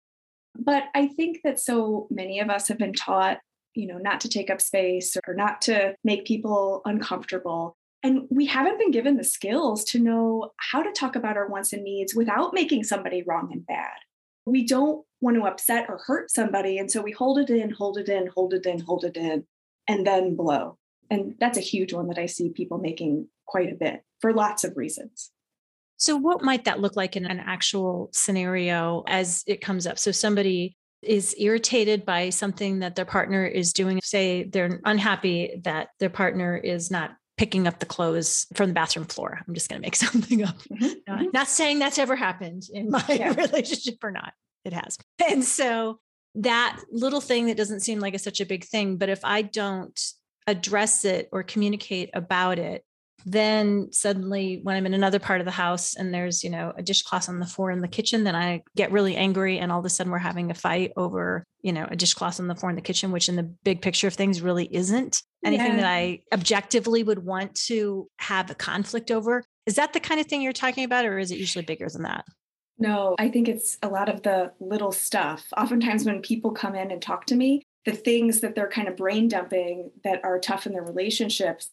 But 0.59 0.85
I 0.95 1.09
think 1.09 1.41
that 1.45 1.61
so 1.61 2.07
many 2.11 2.41
of 2.41 2.51
us 2.51 2.69
have 2.69 2.79
been 2.79 2.93
taught 2.93 3.39
you 3.77 3.87
know, 3.87 3.99
not 3.99 4.21
to 4.23 4.29
take 4.29 4.51
up 4.51 4.61
space 4.61 5.17
or 5.29 5.35
not 5.35 5.61
to 5.63 5.95
make 6.03 6.27
people 6.27 6.81
uncomfortable. 6.85 7.77
And 8.03 8.27
we 8.31 8.47
haven't 8.47 8.79
been 8.79 8.91
given 8.91 9.17
the 9.17 9.25
skills 9.25 9.85
to 9.85 9.99
know 9.99 10.53
how 10.57 10.83
to 10.83 10.93
talk 10.93 11.15
about 11.15 11.37
our 11.37 11.49
wants 11.49 11.73
and 11.73 11.85
needs 11.85 12.15
without 12.15 12.55
making 12.55 12.85
somebody 12.85 13.23
wrong 13.27 13.51
and 13.53 13.67
bad. 13.67 13.93
We 14.47 14.65
don't 14.67 15.05
want 15.21 15.37
to 15.37 15.45
upset 15.45 15.87
or 15.89 15.99
hurt 16.07 16.31
somebody. 16.31 16.79
And 16.79 16.91
so 16.91 17.03
we 17.03 17.13
hold 17.13 17.39
it 17.39 17.51
in, 17.51 17.71
hold 17.71 17.99
it 17.99 18.09
in, 18.09 18.29
hold 18.35 18.55
it 18.55 18.65
in, 18.65 18.81
hold 18.81 19.05
it 19.05 19.17
in, 19.17 19.45
and 19.87 20.07
then 20.07 20.37
blow. 20.37 20.79
And 21.11 21.35
that's 21.39 21.59
a 21.59 21.63
huge 21.63 21.93
one 21.93 22.09
that 22.09 22.19
I 22.19 22.27
see 22.27 22.51
people 22.51 22.79
making 22.79 23.29
quite 23.47 23.73
a 23.73 23.77
bit 23.77 24.03
for 24.21 24.33
lots 24.33 24.65
of 24.65 24.77
reasons. 24.77 25.31
So, 25.97 26.17
what 26.17 26.43
might 26.43 26.65
that 26.65 26.81
look 26.81 26.97
like 26.97 27.17
in 27.17 27.27
an 27.27 27.41
actual 27.41 28.11
scenario 28.13 29.05
as 29.07 29.43
it 29.47 29.61
comes 29.61 29.87
up? 29.87 29.99
So, 29.99 30.13
somebody 30.13 30.77
is 31.03 31.35
irritated 31.39 32.05
by 32.05 32.31
something 32.31 32.81
that 32.81 32.97
their 32.97 33.05
partner 33.05 33.47
is 33.47 33.73
doing, 33.73 34.01
say 34.03 34.45
they're 34.45 34.81
unhappy 34.85 35.61
that 35.65 35.89
their 36.01 36.11
partner 36.11 36.57
is 36.57 36.91
not 36.91 37.13
picking 37.37 37.67
up 37.67 37.79
the 37.81 37.87
clothes 37.87 38.47
from 38.55 38.69
the 38.69 38.75
bathroom 38.75 39.07
floor. 39.07 39.41
I'm 39.47 39.55
just 39.55 39.69
going 39.69 39.81
to 39.81 39.87
make 39.87 39.97
something 39.97 40.43
up. 40.43 40.57
Mm-hmm. 40.63 40.85
Not, 41.07 41.19
mm-hmm. 41.19 41.31
not, 41.33 41.49
saying 41.49 41.79
that's 41.79 41.99
ever 41.99 42.17
happened 42.17 42.65
in 42.73 42.91
my 42.91 43.05
yeah. 43.09 43.35
relationship 43.37 44.03
or 44.03 44.11
not. 44.11 44.33
It 44.65 44.73
has. 44.73 44.99
And 45.29 45.45
so 45.45 46.01
that 46.37 46.81
little 46.91 47.21
thing 47.21 47.47
that 47.47 47.57
doesn't 47.57 47.81
seem 47.81 48.01
like 48.01 48.15
a, 48.15 48.19
such 48.19 48.41
a 48.41 48.47
big 48.47 48.65
thing, 48.65 48.97
but 48.97 49.09
if 49.09 49.25
I 49.25 49.43
don't 49.43 49.99
address 50.47 51.05
it 51.05 51.29
or 51.33 51.43
communicate 51.43 52.11
about 52.15 52.59
it, 52.59 52.85
then 53.27 53.89
suddenly 53.93 54.61
when 54.63 54.77
i'm 54.77 54.87
in 54.87 54.95
another 54.95 55.19
part 55.19 55.41
of 55.41 55.45
the 55.45 55.51
house 55.51 55.97
and 55.97 56.15
there's 56.15 56.43
you 56.43 56.49
know 56.49 56.73
a 56.79 56.83
dishcloth 56.83 57.29
on 57.29 57.41
the 57.41 57.47
floor 57.47 57.71
in 57.71 57.81
the 57.81 57.89
kitchen 57.89 58.25
then 58.25 58.37
i 58.37 58.63
get 58.77 58.93
really 58.93 59.17
angry 59.17 59.59
and 59.59 59.71
all 59.71 59.81
of 59.81 59.85
a 59.85 59.91
sudden 59.91 60.13
we're 60.13 60.19
having 60.19 60.51
a 60.51 60.55
fight 60.55 60.93
over 60.97 61.45
you 61.61 61.73
know 61.73 61.87
a 61.91 61.97
dishcloth 61.97 62.39
on 62.39 62.47
the 62.47 62.55
floor 62.55 62.71
in 62.71 62.77
the 62.77 62.83
kitchen 62.83 63.11
which 63.11 63.29
in 63.29 63.37
the 63.37 63.43
big 63.43 63.83
picture 63.83 64.07
of 64.07 64.15
things 64.15 64.41
really 64.41 64.73
isn't 64.73 65.23
anything 65.45 65.73
yeah. 65.73 65.77
that 65.77 65.87
i 65.87 66.21
objectively 66.33 67.03
would 67.03 67.25
want 67.25 67.55
to 67.55 68.09
have 68.19 68.51
a 68.51 68.55
conflict 68.55 69.11
over. 69.11 69.45
Is 69.67 69.75
that 69.75 69.93
the 69.93 70.01
kind 70.01 70.21
of 70.21 70.27
thing 70.27 70.43
you're 70.43 70.53
talking 70.53 70.85
about 70.85 71.05
or 71.05 71.19
is 71.19 71.31
it 71.31 71.39
usually 71.39 71.65
bigger 71.65 71.89
than 71.89 72.03
that? 72.03 72.25
No 72.79 73.17
i 73.19 73.29
think 73.29 73.49
it's 73.49 73.79
a 73.83 73.89
lot 73.89 74.09
of 74.09 74.23
the 74.23 74.53
little 74.61 74.93
stuff. 74.93 75.47
Oftentimes 75.57 76.05
when 76.05 76.23
people 76.23 76.53
come 76.53 76.75
in 76.75 76.91
and 76.91 77.03
talk 77.03 77.27
to 77.27 77.35
me 77.35 77.63
the 77.85 77.93
things 77.93 78.41
that 78.41 78.57
they're 78.57 78.69
kind 78.69 78.89
of 78.89 78.97
brain 78.97 79.29
dumping 79.29 79.91
that 80.03 80.25
are 80.25 80.41
tough 80.41 80.67
in 80.67 80.73
their 80.73 80.83
relationships 80.83 81.71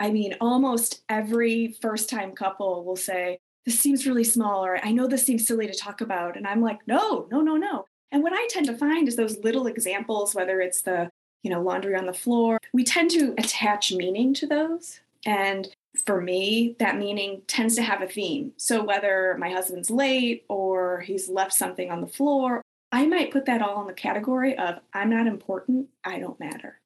I 0.00 0.10
mean, 0.10 0.34
almost 0.40 1.02
every 1.08 1.76
first 1.80 2.08
time 2.08 2.32
couple 2.32 2.84
will 2.84 2.96
say, 2.96 3.38
This 3.66 3.78
seems 3.78 4.06
really 4.06 4.24
small, 4.24 4.64
or 4.64 4.84
I 4.84 4.90
know 4.90 5.06
this 5.06 5.24
seems 5.24 5.46
silly 5.46 5.66
to 5.66 5.74
talk 5.74 6.00
about. 6.00 6.36
And 6.36 6.46
I'm 6.46 6.62
like, 6.62 6.80
No, 6.88 7.28
no, 7.30 7.42
no, 7.42 7.56
no. 7.56 7.84
And 8.10 8.22
what 8.22 8.32
I 8.32 8.48
tend 8.50 8.66
to 8.66 8.76
find 8.76 9.06
is 9.06 9.14
those 9.14 9.38
little 9.44 9.66
examples, 9.66 10.34
whether 10.34 10.60
it's 10.60 10.82
the, 10.82 11.10
you 11.42 11.50
know, 11.50 11.62
laundry 11.62 11.94
on 11.94 12.06
the 12.06 12.12
floor, 12.14 12.58
we 12.72 12.82
tend 12.82 13.10
to 13.12 13.34
attach 13.38 13.92
meaning 13.92 14.34
to 14.34 14.46
those. 14.46 15.00
And 15.24 15.68
for 16.04 16.20
me, 16.20 16.76
that 16.78 16.96
meaning 16.96 17.42
tends 17.46 17.76
to 17.76 17.82
have 17.82 18.00
a 18.00 18.08
theme. 18.08 18.52
So 18.56 18.82
whether 18.82 19.36
my 19.38 19.50
husband's 19.50 19.90
late 19.90 20.44
or 20.48 21.00
he's 21.00 21.28
left 21.28 21.52
something 21.52 21.90
on 21.90 22.00
the 22.00 22.06
floor, 22.06 22.62
I 22.90 23.06
might 23.06 23.32
put 23.32 23.44
that 23.46 23.62
all 23.62 23.80
in 23.82 23.86
the 23.86 23.92
category 23.92 24.56
of 24.56 24.80
I'm 24.92 25.10
not 25.10 25.26
important, 25.26 25.88
I 26.04 26.18
don't 26.18 26.40
matter. 26.40 26.80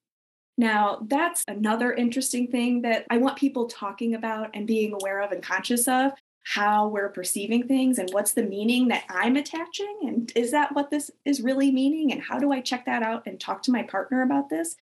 Now, 0.57 0.99
that's 1.09 1.45
another 1.49 1.93
interesting 1.93 2.49
thing 2.49 2.83
that 2.83 3.07
I 3.11 3.19
want 3.19 3.37
people 3.37 3.67
talking 3.67 4.15
about 4.15 4.51
and 4.55 4.67
being 4.67 4.93
aware 4.93 5.21
of 5.21 5.33
and 5.33 5.43
conscious 5.43 5.89
of 5.89 6.13
how 6.45 6.89
we're 6.89 7.09
perceiving 7.09 7.67
things 7.67 7.99
and 7.99 8.09
what's 8.13 8.35
the 8.35 8.43
meaning 8.43 8.89
that 8.89 9.05
I'm 9.09 9.37
attaching. 9.37 9.99
And 10.03 10.31
is 10.37 10.51
that 10.53 10.75
what 10.75 10.91
this 10.91 11.11
is 11.25 11.41
really 11.41 11.73
meaning? 11.73 12.13
And 12.13 12.23
how 12.23 12.39
do 12.39 12.53
I 12.53 12.61
check 12.61 12.85
that 12.85 13.03
out 13.03 13.27
and 13.27 13.41
talk 13.41 13.63
to 13.63 13.73
my 13.73 13.83
partner 13.83 14.23
about 14.23 14.51
this 14.51 14.77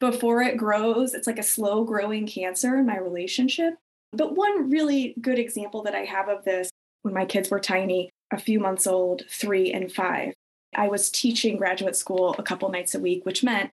before 0.00 0.40
it 0.42 0.56
grows? 0.56 1.14
It's 1.14 1.26
like 1.26 1.38
a 1.38 1.42
slow 1.42 1.84
growing 1.84 2.26
cancer 2.26 2.76
in 2.76 2.86
my 2.86 2.96
relationship. 2.96 3.74
But 4.12 4.36
one 4.36 4.70
really 4.70 5.14
good 5.20 5.38
example 5.38 5.82
that 5.82 5.94
I 5.94 6.04
have 6.04 6.28
of 6.28 6.44
this 6.44 6.70
when 7.02 7.14
my 7.14 7.26
kids 7.26 7.50
were 7.50 7.60
tiny, 7.60 8.10
a 8.32 8.38
few 8.38 8.60
months 8.60 8.86
old, 8.86 9.22
three 9.28 9.72
and 9.72 9.92
five, 9.92 10.32
I 10.74 10.88
was 10.88 11.10
teaching 11.10 11.56
graduate 11.56 11.96
school 11.96 12.34
a 12.38 12.42
couple 12.42 12.68
nights 12.70 12.94
a 12.94 13.00
week, 13.00 13.26
which 13.26 13.42
meant 13.42 13.70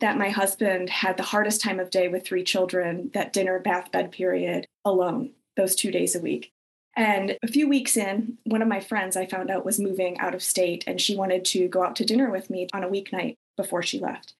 that 0.00 0.18
my 0.18 0.28
husband 0.28 0.90
had 0.90 1.16
the 1.16 1.22
hardest 1.22 1.60
time 1.60 1.80
of 1.80 1.90
day 1.90 2.08
with 2.08 2.24
three 2.24 2.44
children, 2.44 3.10
that 3.14 3.32
dinner, 3.32 3.58
bath, 3.58 3.90
bed 3.90 4.12
period 4.12 4.66
alone, 4.84 5.32
those 5.56 5.74
two 5.74 5.90
days 5.90 6.14
a 6.14 6.20
week. 6.20 6.52
And 6.96 7.36
a 7.42 7.48
few 7.48 7.68
weeks 7.68 7.96
in, 7.96 8.38
one 8.44 8.62
of 8.62 8.68
my 8.68 8.80
friends 8.80 9.16
I 9.16 9.26
found 9.26 9.50
out 9.50 9.64
was 9.64 9.78
moving 9.78 10.18
out 10.18 10.34
of 10.34 10.42
state 10.42 10.84
and 10.86 11.00
she 11.00 11.16
wanted 11.16 11.44
to 11.46 11.68
go 11.68 11.84
out 11.84 11.96
to 11.96 12.04
dinner 12.04 12.30
with 12.30 12.50
me 12.50 12.66
on 12.72 12.82
a 12.82 12.88
weeknight 12.88 13.36
before 13.56 13.82
she 13.82 14.00
left. 14.00 14.34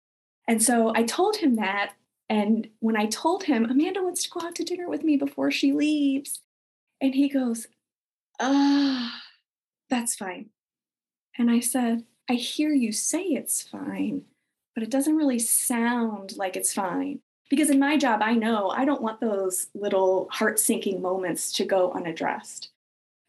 And 0.49 0.63
so 0.63 0.93
I 0.95 1.05
told 1.05 1.37
him 1.37 1.57
that. 1.57 1.93
And 2.29 2.69
when 2.81 2.97
I 2.97 3.07
told 3.07 3.45
him, 3.45 3.65
Amanda 3.65 4.03
wants 4.03 4.25
to 4.25 4.31
go 4.31 4.41
out 4.45 4.55
to 4.57 4.65
dinner 4.65 4.89
with 4.89 5.05
me 5.05 5.17
before 5.17 5.51
she 5.51 5.73
leaves, 5.73 6.41
and 7.01 7.15
he 7.15 7.29
goes, 7.29 7.69
Ah, 8.41 9.21
that's 9.89 10.17
fine. 10.17 10.51
And 11.39 11.51
I 11.51 11.61
said, 11.61 12.05
I 12.29 12.35
hear 12.35 12.71
you 12.71 12.93
say 12.93 13.23
it's 13.23 13.63
fine, 13.63 14.23
but 14.79 14.85
it 14.85 14.93
doesn't 14.93 15.17
really 15.17 15.41
sound 15.41 16.37
like 16.37 16.55
it's 16.55 16.73
fine. 16.73 17.19
Because 17.51 17.69
in 17.69 17.81
my 17.81 17.97
job, 17.97 18.21
I 18.23 18.35
know 18.35 18.71
I 18.71 18.85
don't 18.85 19.03
want 19.03 19.21
those 19.21 19.67
little 19.75 20.29
heart 20.31 20.61
sinking 20.61 21.03
moments 21.03 21.51
to 21.55 21.65
go 21.65 21.91
unaddressed. 21.91 22.69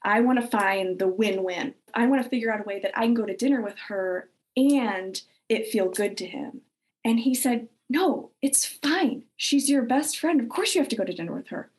I 0.04 0.22
want 0.22 0.40
to 0.40 0.46
find 0.46 1.00
the 1.00 1.08
win 1.08 1.42
win. 1.42 1.74
I 1.92 2.06
want 2.06 2.22
to 2.22 2.30
figure 2.30 2.54
out 2.54 2.60
a 2.60 2.66
way 2.66 2.80
that 2.82 2.96
I 2.96 3.06
can 3.06 3.16
go 3.16 3.26
to 3.26 3.36
dinner 3.36 3.62
with 3.62 3.80
her 3.88 4.30
and 4.56 5.20
it 5.50 5.70
feel 5.70 5.90
good 5.90 6.18
to 6.18 6.28
him. 6.28 6.62
And 7.04 7.22
he 7.22 7.34
said, 7.34 7.68
No, 7.90 8.30
it's 8.44 8.68
fine. 8.68 9.24
She's 9.36 9.72
your 9.72 9.82
best 9.82 10.20
friend. 10.20 10.40
Of 10.40 10.50
course, 10.50 10.76
you 10.76 10.82
have 10.82 10.90
to 10.90 10.96
go 10.96 11.04
to 11.04 11.16
dinner 11.16 11.34
with 11.34 11.48
her. 11.48 11.72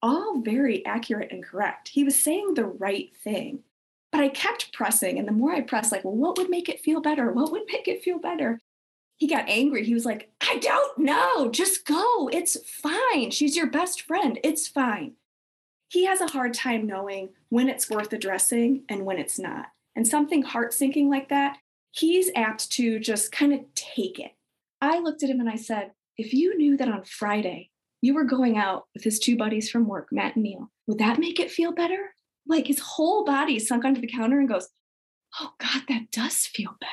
All 0.00 0.40
very 0.42 0.86
accurate 0.86 1.32
and 1.32 1.42
correct. 1.42 1.88
He 1.88 2.04
was 2.04 2.14
saying 2.14 2.54
the 2.54 2.66
right 2.66 3.10
thing. 3.16 3.64
But 4.12 4.20
I 4.20 4.28
kept 4.28 4.72
pressing. 4.72 5.18
And 5.18 5.26
the 5.26 5.32
more 5.32 5.52
I 5.52 5.62
pressed, 5.62 5.90
like, 5.90 6.04
well, 6.04 6.14
what 6.14 6.38
would 6.38 6.50
make 6.50 6.68
it 6.68 6.82
feel 6.82 7.00
better? 7.00 7.32
What 7.32 7.50
would 7.50 7.64
make 7.66 7.88
it 7.88 8.04
feel 8.04 8.20
better? 8.20 8.60
He 9.18 9.26
got 9.26 9.48
angry. 9.48 9.84
He 9.84 9.94
was 9.94 10.04
like, 10.06 10.30
I 10.40 10.58
don't 10.58 10.98
know. 10.98 11.50
Just 11.50 11.84
go. 11.84 12.28
It's 12.32 12.56
fine. 12.70 13.32
She's 13.32 13.56
your 13.56 13.66
best 13.66 14.02
friend. 14.02 14.38
It's 14.44 14.68
fine. 14.68 15.14
He 15.88 16.06
has 16.06 16.20
a 16.20 16.28
hard 16.28 16.54
time 16.54 16.86
knowing 16.86 17.30
when 17.48 17.68
it's 17.68 17.90
worth 17.90 18.12
addressing 18.12 18.84
and 18.88 19.04
when 19.04 19.18
it's 19.18 19.38
not. 19.38 19.66
And 19.96 20.06
something 20.06 20.42
heart 20.42 20.72
sinking 20.72 21.10
like 21.10 21.28
that, 21.30 21.58
he's 21.90 22.30
apt 22.36 22.70
to 22.72 23.00
just 23.00 23.32
kind 23.32 23.52
of 23.52 23.60
take 23.74 24.20
it. 24.20 24.32
I 24.80 25.00
looked 25.00 25.24
at 25.24 25.30
him 25.30 25.40
and 25.40 25.50
I 25.50 25.56
said, 25.56 25.92
If 26.16 26.32
you 26.32 26.56
knew 26.56 26.76
that 26.76 26.88
on 26.88 27.04
Friday 27.04 27.70
you 28.00 28.14
were 28.14 28.24
going 28.24 28.56
out 28.56 28.86
with 28.94 29.02
his 29.02 29.18
two 29.18 29.36
buddies 29.36 29.68
from 29.68 29.88
work, 29.88 30.08
Matt 30.12 30.36
and 30.36 30.44
Neil, 30.44 30.70
would 30.86 30.98
that 30.98 31.18
make 31.18 31.40
it 31.40 31.50
feel 31.50 31.72
better? 31.72 32.14
Like 32.46 32.68
his 32.68 32.78
whole 32.78 33.24
body 33.24 33.58
sunk 33.58 33.84
onto 33.84 34.00
the 34.00 34.06
counter 34.06 34.38
and 34.38 34.48
goes, 34.48 34.68
Oh 35.40 35.54
God, 35.58 35.82
that 35.88 36.12
does 36.12 36.46
feel 36.46 36.76
better. 36.80 36.92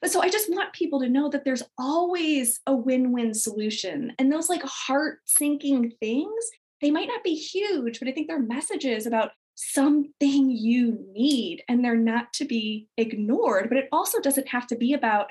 But 0.00 0.10
so 0.10 0.20
I 0.20 0.28
just 0.28 0.50
want 0.50 0.72
people 0.72 1.00
to 1.00 1.08
know 1.08 1.28
that 1.30 1.44
there's 1.44 1.62
always 1.78 2.60
a 2.66 2.74
win 2.74 3.12
win 3.12 3.34
solution. 3.34 4.12
And 4.18 4.30
those 4.30 4.48
like 4.48 4.62
heart 4.62 5.20
sinking 5.24 5.92
things, 6.00 6.44
they 6.80 6.90
might 6.90 7.08
not 7.08 7.24
be 7.24 7.34
huge, 7.34 7.98
but 7.98 8.08
I 8.08 8.12
think 8.12 8.28
they're 8.28 8.38
messages 8.38 9.06
about 9.06 9.30
something 9.54 10.50
you 10.50 10.98
need 11.12 11.62
and 11.66 11.82
they're 11.82 11.96
not 11.96 12.32
to 12.34 12.44
be 12.44 12.88
ignored. 12.98 13.68
But 13.68 13.78
it 13.78 13.88
also 13.90 14.20
doesn't 14.20 14.48
have 14.48 14.66
to 14.68 14.76
be 14.76 14.92
about 14.92 15.28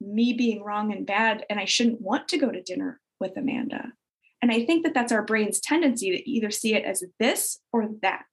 me 0.00 0.32
being 0.32 0.62
wrong 0.62 0.92
and 0.92 1.06
bad, 1.06 1.44
and 1.48 1.58
I 1.58 1.64
shouldn't 1.64 2.00
want 2.00 2.28
to 2.28 2.38
go 2.38 2.50
to 2.50 2.62
dinner 2.62 3.00
with 3.18 3.36
Amanda. 3.36 3.92
And 4.42 4.52
I 4.52 4.64
think 4.64 4.84
that 4.84 4.94
that's 4.94 5.12
our 5.12 5.22
brain's 5.22 5.60
tendency 5.60 6.10
to 6.10 6.30
either 6.30 6.50
see 6.50 6.74
it 6.74 6.84
as 6.84 7.02
this 7.18 7.58
or 7.72 7.88
that. 8.02 8.26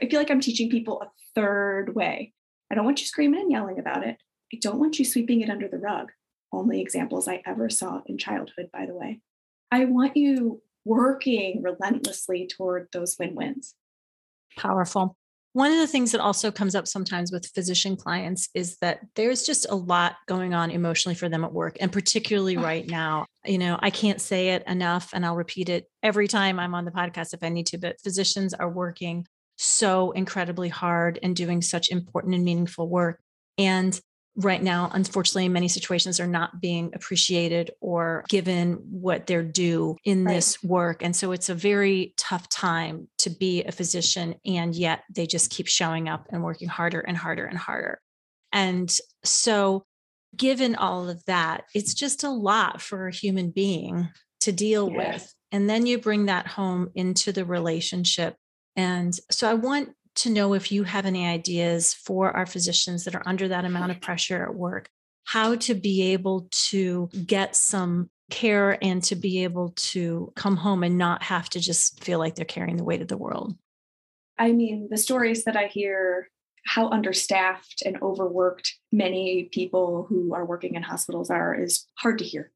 I 0.00 0.06
feel 0.08 0.20
like 0.20 0.30
I'm 0.30 0.40
teaching 0.40 0.70
people 0.70 1.00
a 1.00 1.10
third 1.34 1.94
way. 1.94 2.32
I 2.70 2.74
don't 2.74 2.84
want 2.84 3.00
you 3.00 3.06
screaming 3.06 3.40
and 3.40 3.50
yelling 3.50 3.78
about 3.78 4.06
it. 4.06 4.18
I 4.52 4.58
don't 4.60 4.78
want 4.78 4.98
you 4.98 5.04
sweeping 5.04 5.40
it 5.40 5.50
under 5.50 5.68
the 5.68 5.78
rug. 5.78 6.12
Only 6.52 6.80
examples 6.80 7.28
I 7.28 7.42
ever 7.44 7.68
saw 7.68 8.02
in 8.06 8.18
childhood, 8.18 8.70
by 8.72 8.86
the 8.86 8.94
way. 8.94 9.20
I 9.70 9.84
want 9.86 10.16
you 10.16 10.62
working 10.84 11.62
relentlessly 11.62 12.46
toward 12.46 12.88
those 12.92 13.16
win 13.18 13.34
wins. 13.34 13.74
Powerful. 14.56 15.16
One 15.52 15.72
of 15.72 15.78
the 15.78 15.86
things 15.86 16.12
that 16.12 16.20
also 16.20 16.50
comes 16.50 16.74
up 16.74 16.86
sometimes 16.86 17.32
with 17.32 17.46
physician 17.46 17.96
clients 17.96 18.50
is 18.54 18.76
that 18.82 19.00
there's 19.14 19.42
just 19.42 19.66
a 19.70 19.74
lot 19.74 20.16
going 20.28 20.52
on 20.52 20.70
emotionally 20.70 21.14
for 21.14 21.30
them 21.30 21.44
at 21.44 21.52
work, 21.52 21.78
and 21.80 21.90
particularly 21.90 22.58
right 22.58 22.86
now. 22.86 23.24
You 23.44 23.56
know, 23.56 23.78
I 23.80 23.88
can't 23.88 24.20
say 24.20 24.50
it 24.50 24.64
enough, 24.66 25.10
and 25.14 25.24
I'll 25.24 25.34
repeat 25.34 25.70
it 25.70 25.86
every 26.02 26.28
time 26.28 26.60
I'm 26.60 26.74
on 26.74 26.84
the 26.84 26.90
podcast 26.90 27.32
if 27.32 27.42
I 27.42 27.48
need 27.48 27.66
to, 27.68 27.78
but 27.78 28.00
physicians 28.02 28.52
are 28.52 28.68
working 28.68 29.26
so 29.56 30.10
incredibly 30.10 30.68
hard 30.68 31.18
and 31.22 31.34
doing 31.34 31.62
such 31.62 31.90
important 31.90 32.34
and 32.34 32.44
meaningful 32.44 32.88
work. 32.88 33.20
And 33.56 33.98
right 34.36 34.62
now, 34.62 34.90
unfortunately, 34.92 35.48
many 35.48 35.68
situations 35.68 36.20
are 36.20 36.26
not 36.26 36.60
being 36.60 36.92
appreciated 36.94 37.70
or 37.80 38.24
given 38.28 38.74
what 38.90 39.26
they're 39.26 39.42
due 39.42 39.96
in 40.04 40.24
right. 40.24 40.34
this 40.34 40.62
work. 40.62 41.02
And 41.02 41.16
so 41.16 41.32
it's 41.32 41.48
a 41.48 41.54
very 41.54 42.12
tough 42.16 42.48
time 42.48 43.08
to 43.18 43.30
be 43.30 43.64
a 43.64 43.72
physician. 43.72 44.34
And 44.44 44.74
yet 44.74 45.02
they 45.14 45.26
just 45.26 45.50
keep 45.50 45.66
showing 45.66 46.08
up 46.08 46.26
and 46.30 46.42
working 46.42 46.68
harder 46.68 47.00
and 47.00 47.16
harder 47.16 47.46
and 47.46 47.58
harder. 47.58 48.00
And 48.52 48.94
so, 49.24 49.84
given 50.36 50.74
all 50.74 51.08
of 51.08 51.24
that, 51.24 51.64
it's 51.74 51.94
just 51.94 52.22
a 52.22 52.30
lot 52.30 52.82
for 52.82 53.08
a 53.08 53.14
human 53.14 53.50
being 53.50 54.08
to 54.40 54.52
deal 54.52 54.90
yes. 54.92 54.96
with. 54.96 55.34
And 55.52 55.70
then 55.70 55.86
you 55.86 55.98
bring 55.98 56.26
that 56.26 56.46
home 56.46 56.90
into 56.94 57.32
the 57.32 57.44
relationship. 57.44 58.36
And 58.74 59.18
so 59.30 59.48
I 59.50 59.54
want 59.54 59.90
to 60.16 60.30
know 60.30 60.54
if 60.54 60.72
you 60.72 60.84
have 60.84 61.06
any 61.06 61.26
ideas 61.26 61.94
for 61.94 62.36
our 62.36 62.46
physicians 62.46 63.04
that 63.04 63.14
are 63.14 63.22
under 63.26 63.48
that 63.48 63.64
amount 63.64 63.90
of 63.92 64.00
pressure 64.00 64.42
at 64.42 64.54
work, 64.54 64.88
how 65.24 65.56
to 65.56 65.74
be 65.74 66.12
able 66.12 66.48
to 66.50 67.08
get 67.26 67.56
some 67.56 68.10
care 68.30 68.82
and 68.82 69.02
to 69.04 69.14
be 69.14 69.44
able 69.44 69.70
to 69.76 70.32
come 70.36 70.56
home 70.56 70.82
and 70.82 70.98
not 70.98 71.22
have 71.22 71.48
to 71.50 71.60
just 71.60 72.02
feel 72.02 72.18
like 72.18 72.34
they're 72.34 72.44
carrying 72.44 72.76
the 72.76 72.84
weight 72.84 73.02
of 73.02 73.08
the 73.08 73.16
world. 73.16 73.56
I 74.38 74.52
mean, 74.52 74.88
the 74.90 74.98
stories 74.98 75.44
that 75.44 75.56
I 75.56 75.66
hear, 75.66 76.28
how 76.64 76.88
understaffed 76.90 77.82
and 77.84 78.00
overworked 78.02 78.74
many 78.92 79.44
people 79.52 80.06
who 80.08 80.34
are 80.34 80.44
working 80.44 80.74
in 80.74 80.82
hospitals 80.82 81.30
are, 81.30 81.54
is 81.54 81.86
hard 81.98 82.18
to 82.18 82.24
hear. 82.24 82.50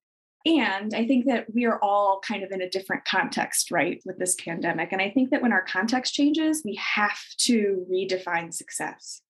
And 0.46 0.94
I 0.94 1.06
think 1.06 1.26
that 1.26 1.52
we 1.52 1.66
are 1.66 1.78
all 1.82 2.20
kind 2.26 2.42
of 2.42 2.50
in 2.50 2.62
a 2.62 2.70
different 2.70 3.04
context, 3.04 3.70
right, 3.70 4.00
with 4.06 4.18
this 4.18 4.36
pandemic. 4.36 4.90
And 4.92 5.02
I 5.02 5.10
think 5.10 5.30
that 5.30 5.42
when 5.42 5.52
our 5.52 5.62
context 5.62 6.14
changes, 6.14 6.62
we 6.64 6.76
have 6.76 7.18
to 7.40 7.84
redefine 7.90 8.52
success. 8.52 9.20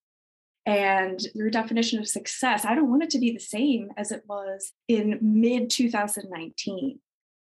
And 0.67 1.19
your 1.35 1.51
definition 1.51 1.99
of 1.99 2.07
success, 2.07 2.65
I 2.65 2.75
don't 2.75 2.91
want 2.91 3.03
it 3.03 3.11
to 3.11 3.19
be 3.19 3.33
the 3.33 3.41
same 3.41 3.91
as 3.97 4.13
it 4.13 4.23
was 4.29 4.73
in 4.87 5.19
mid 5.21 5.69
2019. 5.69 7.01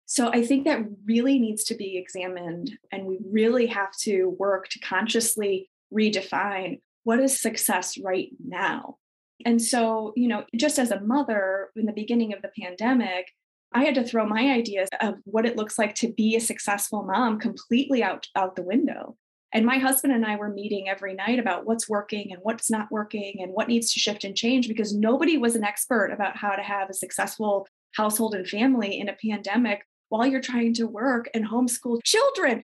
So 0.05 0.29
I 0.31 0.45
think 0.45 0.65
that 0.65 0.85
really 1.05 1.39
needs 1.39 1.63
to 1.65 1.75
be 1.75 1.97
examined. 1.97 2.77
And 2.91 3.05
we 3.05 3.19
really 3.25 3.67
have 3.67 3.95
to 4.01 4.35
work 4.37 4.67
to 4.69 4.79
consciously 4.79 5.69
redefine 5.93 6.81
what 7.03 7.19
is 7.19 7.39
success 7.39 7.97
right 7.97 8.29
now. 8.43 8.97
And 9.45 9.61
so, 9.61 10.13
you 10.15 10.27
know, 10.27 10.45
just 10.55 10.79
as 10.79 10.91
a 10.91 10.99
mother 10.99 11.69
in 11.75 11.85
the 11.85 11.93
beginning 11.93 12.33
of 12.33 12.41
the 12.41 12.51
pandemic, 12.59 13.27
I 13.75 13.83
had 13.83 13.95
to 13.95 14.05
throw 14.05 14.25
my 14.25 14.53
ideas 14.53 14.87
of 15.01 15.15
what 15.25 15.45
it 15.45 15.57
looks 15.57 15.77
like 15.77 15.95
to 15.95 16.07
be 16.11 16.37
a 16.37 16.41
successful 16.41 17.03
mom 17.03 17.39
completely 17.39 18.01
out, 18.01 18.25
out 18.33 18.55
the 18.55 18.63
window. 18.63 19.17
And 19.51 19.65
my 19.65 19.79
husband 19.79 20.13
and 20.13 20.25
I 20.25 20.37
were 20.37 20.49
meeting 20.49 20.87
every 20.87 21.13
night 21.13 21.39
about 21.39 21.65
what's 21.65 21.89
working 21.89 22.31
and 22.31 22.39
what's 22.41 22.71
not 22.71 22.89
working 22.89 23.41
and 23.41 23.51
what 23.51 23.67
needs 23.67 23.91
to 23.91 23.99
shift 23.99 24.23
and 24.23 24.35
change 24.35 24.69
because 24.69 24.95
nobody 24.95 25.37
was 25.37 25.57
an 25.57 25.65
expert 25.65 26.11
about 26.13 26.37
how 26.37 26.55
to 26.55 26.63
have 26.63 26.89
a 26.89 26.93
successful 26.93 27.67
household 27.95 28.33
and 28.33 28.47
family 28.47 28.97
in 28.97 29.09
a 29.09 29.17
pandemic 29.21 29.85
while 30.07 30.25
you're 30.25 30.39
trying 30.39 30.73
to 30.75 30.87
work 30.87 31.29
and 31.33 31.45
homeschool 31.45 31.99
children. 32.05 32.63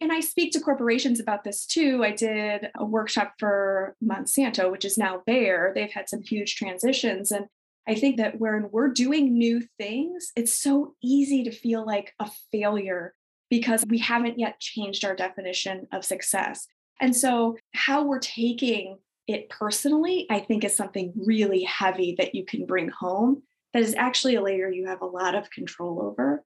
And 0.00 0.12
I 0.12 0.20
speak 0.20 0.52
to 0.52 0.60
corporations 0.60 1.18
about 1.18 1.42
this 1.42 1.66
too. 1.66 2.04
I 2.04 2.12
did 2.12 2.68
a 2.76 2.84
workshop 2.84 3.34
for 3.40 3.96
Monsanto, 4.04 4.70
which 4.70 4.84
is 4.84 4.96
now 4.96 5.22
Bayer. 5.26 5.72
They've 5.74 5.90
had 5.90 6.08
some 6.08 6.22
huge 6.22 6.54
transitions. 6.54 7.32
And 7.32 7.46
I 7.86 7.94
think 7.94 8.16
that 8.16 8.40
when 8.40 8.68
we're 8.70 8.88
doing 8.88 9.36
new 9.36 9.62
things, 9.78 10.32
it's 10.36 10.54
so 10.54 10.94
easy 11.02 11.44
to 11.44 11.50
feel 11.52 11.84
like 11.84 12.14
a 12.18 12.30
failure 12.50 13.14
because 13.50 13.84
we 13.88 13.98
haven't 13.98 14.38
yet 14.38 14.58
changed 14.58 15.04
our 15.04 15.14
definition 15.14 15.86
of 15.92 16.04
success. 16.04 16.66
And 17.00 17.14
so, 17.14 17.56
how 17.74 18.04
we're 18.04 18.20
taking 18.20 18.98
it 19.26 19.48
personally, 19.48 20.26
I 20.30 20.40
think 20.40 20.64
is 20.64 20.76
something 20.76 21.12
really 21.16 21.62
heavy 21.64 22.14
that 22.18 22.34
you 22.34 22.44
can 22.44 22.66
bring 22.66 22.88
home 22.88 23.42
that 23.74 23.82
is 23.82 23.94
actually 23.96 24.36
a 24.36 24.42
layer 24.42 24.70
you 24.70 24.86
have 24.86 25.02
a 25.02 25.06
lot 25.06 25.34
of 25.34 25.50
control 25.50 26.00
over. 26.00 26.44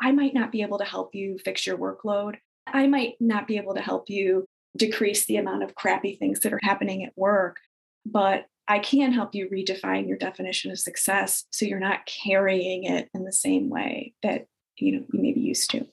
I 0.00 0.12
might 0.12 0.32
not 0.32 0.52
be 0.52 0.62
able 0.62 0.78
to 0.78 0.84
help 0.84 1.14
you 1.14 1.38
fix 1.44 1.66
your 1.66 1.76
workload. 1.76 2.36
I 2.66 2.86
might 2.86 3.14
not 3.20 3.46
be 3.46 3.56
able 3.56 3.74
to 3.74 3.80
help 3.80 4.08
you 4.08 4.46
decrease 4.76 5.26
the 5.26 5.38
amount 5.38 5.64
of 5.64 5.74
crappy 5.74 6.16
things 6.16 6.40
that 6.40 6.52
are 6.52 6.60
happening 6.62 7.04
at 7.04 7.16
work, 7.16 7.56
but 8.04 8.46
I 8.68 8.78
can 8.80 9.12
help 9.12 9.34
you 9.34 9.48
redefine 9.48 10.08
your 10.08 10.18
definition 10.18 10.70
of 10.70 10.78
success 10.78 11.44
so 11.50 11.64
you're 11.64 11.78
not 11.78 12.06
carrying 12.06 12.84
it 12.84 13.08
in 13.14 13.24
the 13.24 13.32
same 13.32 13.70
way 13.70 14.14
that 14.22 14.46
you 14.76 14.92
know 14.92 15.04
you 15.12 15.22
may 15.22 15.32
be 15.32 15.40
used 15.40 15.70
to. 15.70 15.86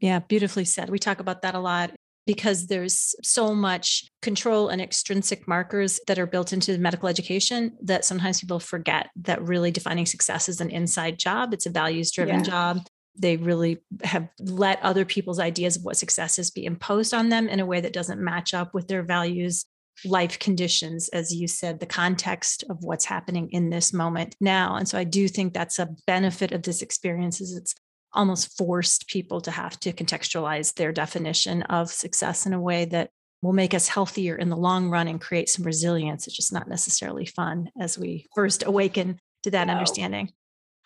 Yeah, 0.00 0.20
beautifully 0.20 0.64
said. 0.64 0.90
We 0.90 0.98
talk 0.98 1.20
about 1.20 1.42
that 1.42 1.54
a 1.54 1.60
lot 1.60 1.92
because 2.26 2.66
there's 2.66 3.14
so 3.22 3.54
much 3.54 4.08
control 4.20 4.68
and 4.68 4.82
extrinsic 4.82 5.46
markers 5.46 6.00
that 6.06 6.18
are 6.18 6.26
built 6.26 6.52
into 6.52 6.76
medical 6.76 7.08
education 7.08 7.76
that 7.82 8.04
sometimes 8.04 8.40
people 8.40 8.58
forget 8.58 9.10
that 9.16 9.42
really 9.42 9.70
defining 9.70 10.06
success 10.06 10.48
is 10.48 10.60
an 10.60 10.70
inside 10.70 11.18
job. 11.18 11.54
It's 11.54 11.66
a 11.66 11.70
values 11.70 12.10
driven 12.10 12.36
yeah. 12.36 12.42
job. 12.42 12.86
They 13.18 13.36
really 13.36 13.78
have 14.02 14.28
let 14.40 14.82
other 14.82 15.04
people's 15.04 15.38
ideas 15.38 15.76
of 15.76 15.84
what 15.84 15.96
success 15.96 16.38
is 16.38 16.50
be 16.50 16.66
imposed 16.66 17.14
on 17.14 17.28
them 17.28 17.48
in 17.48 17.60
a 17.60 17.66
way 17.66 17.80
that 17.80 17.92
doesn't 17.92 18.22
match 18.22 18.52
up 18.52 18.74
with 18.74 18.88
their 18.88 19.02
values 19.02 19.64
life 20.04 20.38
conditions, 20.38 21.08
as 21.08 21.34
you 21.34 21.48
said, 21.48 21.80
the 21.80 21.86
context 21.86 22.64
of 22.68 22.78
what's 22.82 23.04
happening 23.04 23.48
in 23.50 23.70
this 23.70 23.92
moment 23.92 24.36
now. 24.40 24.76
And 24.76 24.88
so 24.88 24.98
I 24.98 25.04
do 25.04 25.28
think 25.28 25.54
that's 25.54 25.78
a 25.78 25.88
benefit 26.06 26.52
of 26.52 26.62
this 26.62 26.82
experience 26.82 27.40
is 27.40 27.56
it's 27.56 27.74
almost 28.12 28.56
forced 28.56 29.08
people 29.08 29.40
to 29.42 29.50
have 29.50 29.78
to 29.80 29.92
contextualize 29.92 30.74
their 30.74 30.92
definition 30.92 31.62
of 31.62 31.90
success 31.90 32.46
in 32.46 32.52
a 32.52 32.60
way 32.60 32.84
that 32.86 33.10
will 33.42 33.52
make 33.52 33.74
us 33.74 33.88
healthier 33.88 34.36
in 34.36 34.48
the 34.48 34.56
long 34.56 34.88
run 34.88 35.08
and 35.08 35.20
create 35.20 35.48
some 35.48 35.64
resilience. 35.64 36.26
It's 36.26 36.36
just 36.36 36.52
not 36.52 36.68
necessarily 36.68 37.26
fun 37.26 37.70
as 37.80 37.98
we 37.98 38.26
first 38.34 38.64
awaken 38.64 39.18
to 39.42 39.50
that 39.50 39.66
no. 39.66 39.74
understanding. 39.74 40.32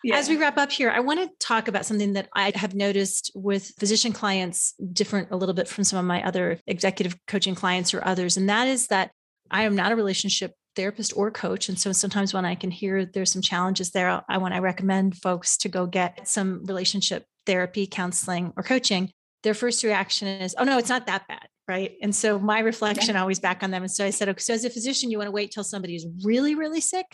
Yeah. 0.03 0.17
As 0.17 0.29
we 0.29 0.37
wrap 0.37 0.57
up 0.57 0.71
here, 0.71 0.89
I 0.89 0.99
want 0.99 1.19
to 1.19 1.29
talk 1.45 1.67
about 1.67 1.85
something 1.85 2.13
that 2.13 2.27
I 2.33 2.51
have 2.55 2.73
noticed 2.73 3.31
with 3.35 3.71
physician 3.79 4.13
clients, 4.13 4.73
different 4.93 5.29
a 5.31 5.37
little 5.37 5.53
bit 5.53 5.67
from 5.67 5.83
some 5.83 5.99
of 5.99 6.05
my 6.05 6.23
other 6.23 6.59
executive 6.65 7.15
coaching 7.27 7.53
clients 7.53 7.93
or 7.93 8.03
others. 8.03 8.35
And 8.35 8.49
that 8.49 8.67
is 8.67 8.87
that 8.87 9.11
I 9.51 9.63
am 9.63 9.75
not 9.75 9.91
a 9.91 9.95
relationship 9.95 10.53
therapist 10.75 11.13
or 11.15 11.29
coach. 11.29 11.69
And 11.69 11.77
so 11.77 11.91
sometimes 11.91 12.33
when 12.33 12.45
I 12.45 12.55
can 12.55 12.71
hear 12.71 13.05
there's 13.05 13.31
some 13.31 13.41
challenges 13.41 13.91
there, 13.91 14.23
I 14.27 14.37
want 14.37 14.55
to 14.55 14.61
recommend 14.61 15.17
folks 15.17 15.57
to 15.57 15.69
go 15.69 15.85
get 15.85 16.27
some 16.27 16.65
relationship 16.65 17.25
therapy, 17.45 17.85
counseling, 17.85 18.53
or 18.55 18.63
coaching. 18.63 19.11
Their 19.43 19.53
first 19.53 19.83
reaction 19.83 20.27
is, 20.27 20.55
oh, 20.57 20.63
no, 20.63 20.77
it's 20.77 20.89
not 20.89 21.07
that 21.07 21.27
bad. 21.27 21.47
Right. 21.67 21.93
And 22.01 22.15
so 22.15 22.39
my 22.39 22.59
reflection 22.59 23.15
always 23.15 23.39
back 23.39 23.63
on 23.63 23.71
them. 23.71 23.83
And 23.83 23.91
so 23.91 24.03
I 24.03 24.09
said, 24.09 24.29
okay, 24.29 24.39
so 24.39 24.53
as 24.53 24.65
a 24.65 24.69
physician, 24.69 25.11
you 25.11 25.17
want 25.17 25.27
to 25.27 25.31
wait 25.31 25.51
till 25.51 25.63
somebody 25.63 25.95
is 25.95 26.07
really, 26.23 26.55
really 26.55 26.81
sick 26.81 27.05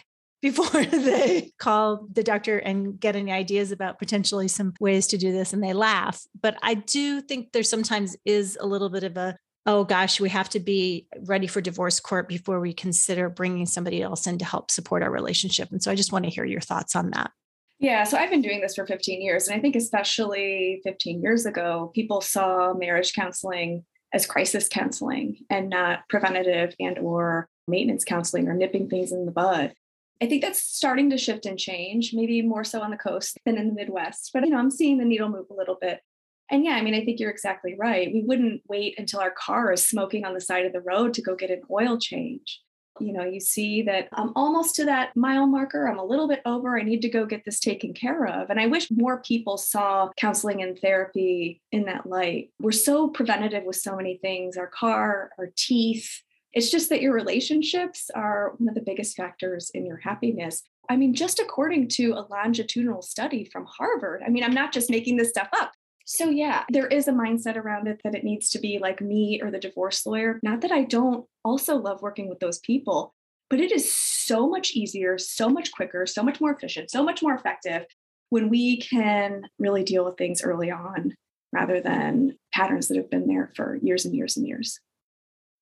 before 0.41 0.84
they 0.86 1.52
call 1.58 2.08
the 2.12 2.23
doctor 2.23 2.58
and 2.58 3.00
get 3.00 3.15
any 3.15 3.32
ideas 3.32 3.71
about 3.71 4.00
potentially 4.00 4.47
some 4.47 4.73
ways 4.80 5.08
to 5.08 5.17
do 5.17 5.32
this 5.32 5.54
and 5.54 5.63
they 5.63 5.73
laugh. 5.73 6.21
But 6.39 6.58
i 6.62 6.73
do 6.73 7.21
think 7.21 7.52
there 7.52 7.63
sometimes 7.63 8.15
is 8.26 8.58
a 8.60 8.65
little 8.65 8.89
bit 8.89 9.04
of 9.04 9.17
a 9.17 9.38
oh 9.65 9.84
gosh 9.84 10.19
we 10.19 10.30
have 10.30 10.50
to 10.50 10.60
be 10.60 11.08
ready 11.26 11.47
for 11.47 11.60
divorce 11.60 12.00
court 12.00 12.30
before 12.30 12.60
we 12.60 12.73
consider 12.73 13.30
bringing 13.30 13.65
somebody 13.65 14.02
else 14.02 14.26
in 14.26 14.38
to 14.38 14.45
help 14.45 14.71
support 14.71 15.04
our 15.04 15.12
relationship. 15.12 15.69
And 15.71 15.82
so 15.82 15.91
i 15.91 15.95
just 15.95 16.12
want 16.12 16.26
to 16.26 16.32
hear 16.32 16.45
your 16.45 16.62
thoughts 16.62 16.95
on 16.95 17.12
that. 17.12 17.32
Yeah, 17.80 18.06
so 18.06 18.17
I've 18.17 18.32
been 18.32 18.41
doing 18.41 18.62
this 18.62 18.73
for 18.73 18.88
15 18.88 19.21
years. 19.21 19.47
And 19.47 19.56
I 19.56 19.62
think, 19.62 19.76
especially 19.76 20.82
15 20.84 21.21
years 21.21 21.45
ago, 21.45 21.91
people 21.93 22.21
saw 22.21 22.73
marriage 22.73 23.13
counseling 23.13 23.86
as 24.13 24.26
crisis 24.26 24.67
counseling 24.67 25.38
and 25.50 25.69
not 25.69 26.00
preventative 26.10 26.73
and 26.80 26.97
or 26.97 27.47
maintenance 27.67 28.04
counseling 28.04 28.47
or 28.47 28.56
nipping 28.56 28.89
things 28.89 29.12
in 29.12 29.26
the 29.26 29.32
bud 29.32 29.73
I 30.21 30.25
think 30.25 30.41
that's 30.41 30.62
starting 30.62 31.10
to 31.12 31.17
shift 31.17 31.45
and 31.45 31.60
change, 31.60 32.12
maybe 32.13 32.41
more 32.41 32.63
so 32.63 32.82
on 32.82 32.91
the 32.91 32.97
coast 32.97 33.38
than 33.45 33.58
in 33.58 33.67
the 33.67 33.73
Midwest. 33.73 34.32
But 34.34 34.43
you 34.43 34.49
know, 34.49 34.58
I'm 34.58 34.71
seeing 34.71 34.97
the 34.97 35.06
needle 35.06 35.30
move 35.30 35.47
a 35.51 35.56
little 35.56 35.77
bit. 35.80 36.01
And 36.49 36.63
yeah, 36.63 36.71
I 36.71 36.82
mean, 36.82 36.93
I 36.93 37.03
think 37.03 37.19
you're 37.19 37.30
exactly 37.30 37.75
right. 37.77 38.12
We 38.12 38.23
wouldn't 38.23 38.62
wait 38.67 38.97
until 38.97 39.19
our 39.19 39.32
car 39.32 39.73
is 39.73 39.88
smoking 39.88 40.25
on 40.25 40.34
the 40.34 40.41
side 40.41 40.65
of 40.65 40.73
the 40.73 40.82
road 40.82 41.13
to 41.15 41.21
go 41.21 41.36
get 41.36 41.51
an 41.51 41.62
oil 41.69 41.97
change. 41.99 42.62
You 42.99 43.13
know, 43.13 43.23
you 43.23 43.39
see 43.39 43.84
that 43.84 44.08
I'm 44.13 44.32
almost 44.36 44.75
to 44.75 44.86
that 44.86 45.15
mile 45.15 45.45
marker. 45.45 45.88
I'm 45.88 45.99
a 45.99 46.06
little 46.06 46.27
bit 46.27 46.41
over. 46.45 46.80
I 46.80 46.84
need 46.84 47.01
to 47.01 47.10
go 47.10 47.25
get 47.25 47.45
this 47.45 47.60
taken 47.60 47.93
care 47.93 48.25
of. 48.25 48.49
And 48.49 48.60
I 48.60 48.65
wish 48.67 48.89
more 48.89 49.21
people 49.21 49.58
saw 49.58 50.10
counseling 50.17 50.63
and 50.63 50.80
therapy 50.80 51.62
in 51.71 51.86
that 51.86 52.08
light. 52.08 52.49
We're 52.60 52.71
so 52.71 53.10
preventative 53.10 53.65
with 53.65 53.75
so 53.75 53.95
many 53.95 54.17
things 54.17 54.58
our 54.58 54.67
car, 54.67 55.30
our 55.38 55.51
teeth. 55.56 56.23
It's 56.53 56.71
just 56.71 56.89
that 56.89 57.01
your 57.01 57.13
relationships 57.13 58.10
are 58.15 58.53
one 58.57 58.69
of 58.69 58.75
the 58.75 58.81
biggest 58.81 59.15
factors 59.15 59.69
in 59.73 59.86
your 59.86 59.97
happiness. 59.97 60.63
I 60.89 60.95
mean, 60.95 61.13
just 61.13 61.39
according 61.39 61.89
to 61.89 62.13
a 62.13 62.25
longitudinal 62.29 63.01
study 63.01 63.45
from 63.51 63.65
Harvard, 63.65 64.23
I 64.25 64.29
mean, 64.29 64.43
I'm 64.43 64.53
not 64.53 64.71
just 64.71 64.89
making 64.89 65.17
this 65.17 65.29
stuff 65.29 65.49
up. 65.53 65.71
So, 66.05 66.29
yeah, 66.29 66.63
there 66.69 66.88
is 66.88 67.10
a 67.10 67.12
mindset 67.12 67.57
around 67.57 67.88
it 67.88 67.99
that 68.05 68.15
it 68.15 68.23
needs 68.23 68.49
to 68.51 68.60
be 68.60 68.79
like 68.79 69.01
me 69.01 69.41
or 69.43 69.51
the 69.51 69.60
divorce 69.60 70.05
lawyer. 70.05 70.39
Not 70.41 70.62
that 70.62 70.71
I 70.71 70.83
don't 70.83 71.25
also 71.43 71.75
love 71.75 72.01
working 72.01 72.29
with 72.29 72.39
those 72.39 72.60
people, 72.60 73.13
but 73.49 73.60
it 73.60 73.73
is 73.73 73.93
so 73.93 74.47
much 74.47 74.71
easier, 74.71 75.17
so 75.17 75.49
much 75.49 75.71
quicker, 75.73 76.05
so 76.05 76.23
much 76.23 76.39
more 76.39 76.53
efficient, 76.53 76.89
so 76.89 77.03
much 77.03 77.21
more 77.21 77.36
effective 77.36 77.86
when 78.29 78.49
we 78.49 78.79
can 78.79 79.43
really 79.60 79.83
deal 79.83 80.05
with 80.05 80.17
things 80.17 80.41
early 80.41 80.71
on 80.71 81.13
rather 81.51 81.81
than 81.81 82.38
patterns 82.53 82.88
that 82.88 82.97
have 82.97 83.10
been 83.10 83.27
there 83.27 83.51
for 83.55 83.77
years 83.81 84.05
and 84.05 84.15
years 84.15 84.38
and 84.38 84.47
years 84.47 84.79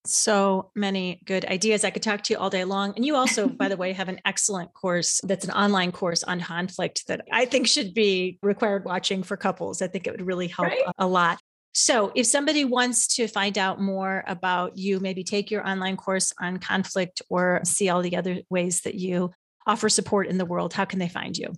so 0.06 0.70
many 0.74 1.20
good 1.24 1.44
ideas. 1.44 1.84
I 1.84 1.90
could 1.90 2.02
talk 2.02 2.22
to 2.24 2.32
you 2.32 2.38
all 2.38 2.50
day 2.50 2.64
long. 2.64 2.92
And 2.96 3.04
you 3.04 3.16
also, 3.16 3.48
by 3.48 3.68
the 3.68 3.76
way, 3.76 3.92
have 3.92 4.08
an 4.08 4.20
excellent 4.24 4.72
course 4.74 5.20
that's 5.24 5.44
an 5.44 5.52
online 5.52 5.92
course 5.92 6.22
on 6.22 6.40
conflict 6.40 7.06
that 7.08 7.22
I 7.32 7.44
think 7.44 7.66
should 7.66 7.94
be 7.94 8.38
required 8.42 8.84
watching 8.84 9.22
for 9.22 9.36
couples. 9.36 9.82
I 9.82 9.88
think 9.88 10.06
it 10.06 10.12
would 10.12 10.26
really 10.26 10.48
help 10.48 10.68
right? 10.68 10.82
a 10.98 11.06
lot. 11.06 11.40
So, 11.74 12.10
if 12.14 12.24
somebody 12.24 12.64
wants 12.64 13.16
to 13.16 13.28
find 13.28 13.58
out 13.58 13.80
more 13.80 14.24
about 14.26 14.78
you, 14.78 14.98
maybe 14.98 15.22
take 15.22 15.50
your 15.50 15.68
online 15.68 15.98
course 15.98 16.32
on 16.40 16.58
conflict 16.58 17.20
or 17.28 17.60
see 17.64 17.90
all 17.90 18.00
the 18.00 18.16
other 18.16 18.40
ways 18.48 18.80
that 18.82 18.94
you 18.94 19.32
offer 19.66 19.90
support 19.90 20.26
in 20.26 20.38
the 20.38 20.46
world, 20.46 20.72
how 20.72 20.86
can 20.86 20.98
they 20.98 21.08
find 21.08 21.36
you? 21.36 21.52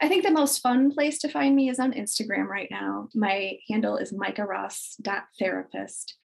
I 0.00 0.08
think 0.08 0.24
the 0.24 0.30
most 0.30 0.62
fun 0.62 0.90
place 0.90 1.18
to 1.18 1.28
find 1.28 1.54
me 1.54 1.68
is 1.68 1.78
on 1.78 1.92
Instagram 1.92 2.46
right 2.46 2.68
now. 2.70 3.08
My 3.14 3.58
handle 3.68 3.96
is 3.96 4.12
mikaross.therapist 4.12 6.16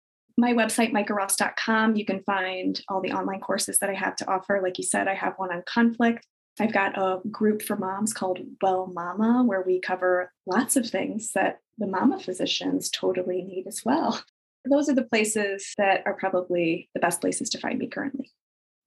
my 0.40 0.53
website, 0.53 0.92
mikaross.com, 0.92 1.96
you 1.96 2.05
can 2.05 2.22
find 2.22 2.81
all 2.88 3.00
the 3.00 3.12
online 3.12 3.40
courses 3.40 3.79
that 3.79 3.90
I 3.90 3.94
have 3.94 4.16
to 4.16 4.31
offer. 4.31 4.61
Like 4.62 4.79
you 4.79 4.85
said, 4.85 5.07
I 5.07 5.14
have 5.14 5.35
one 5.37 5.53
on 5.53 5.62
conflict. 5.66 6.26
I've 6.59 6.72
got 6.72 6.98
a 6.98 7.20
group 7.31 7.62
for 7.62 7.76
moms 7.76 8.12
called 8.12 8.40
Well 8.61 8.87
Mama, 8.92 9.44
where 9.44 9.62
we 9.62 9.81
cover 9.81 10.33
lots 10.46 10.76
of 10.76 10.88
things 10.88 11.33
that 11.35 11.61
the 11.79 11.87
mama 11.87 12.18
physicians 12.18 12.90
totally 12.90 13.42
need 13.42 13.66
as 13.66 13.83
well. 13.85 14.22
Those 14.68 14.88
are 14.90 14.94
the 14.94 15.05
places 15.05 15.72
that 15.79 16.03
are 16.05 16.14
probably 16.14 16.90
the 16.94 17.00
best 17.00 17.20
places 17.20 17.48
to 17.50 17.59
find 17.59 17.79
me 17.79 17.87
currently. 17.87 18.31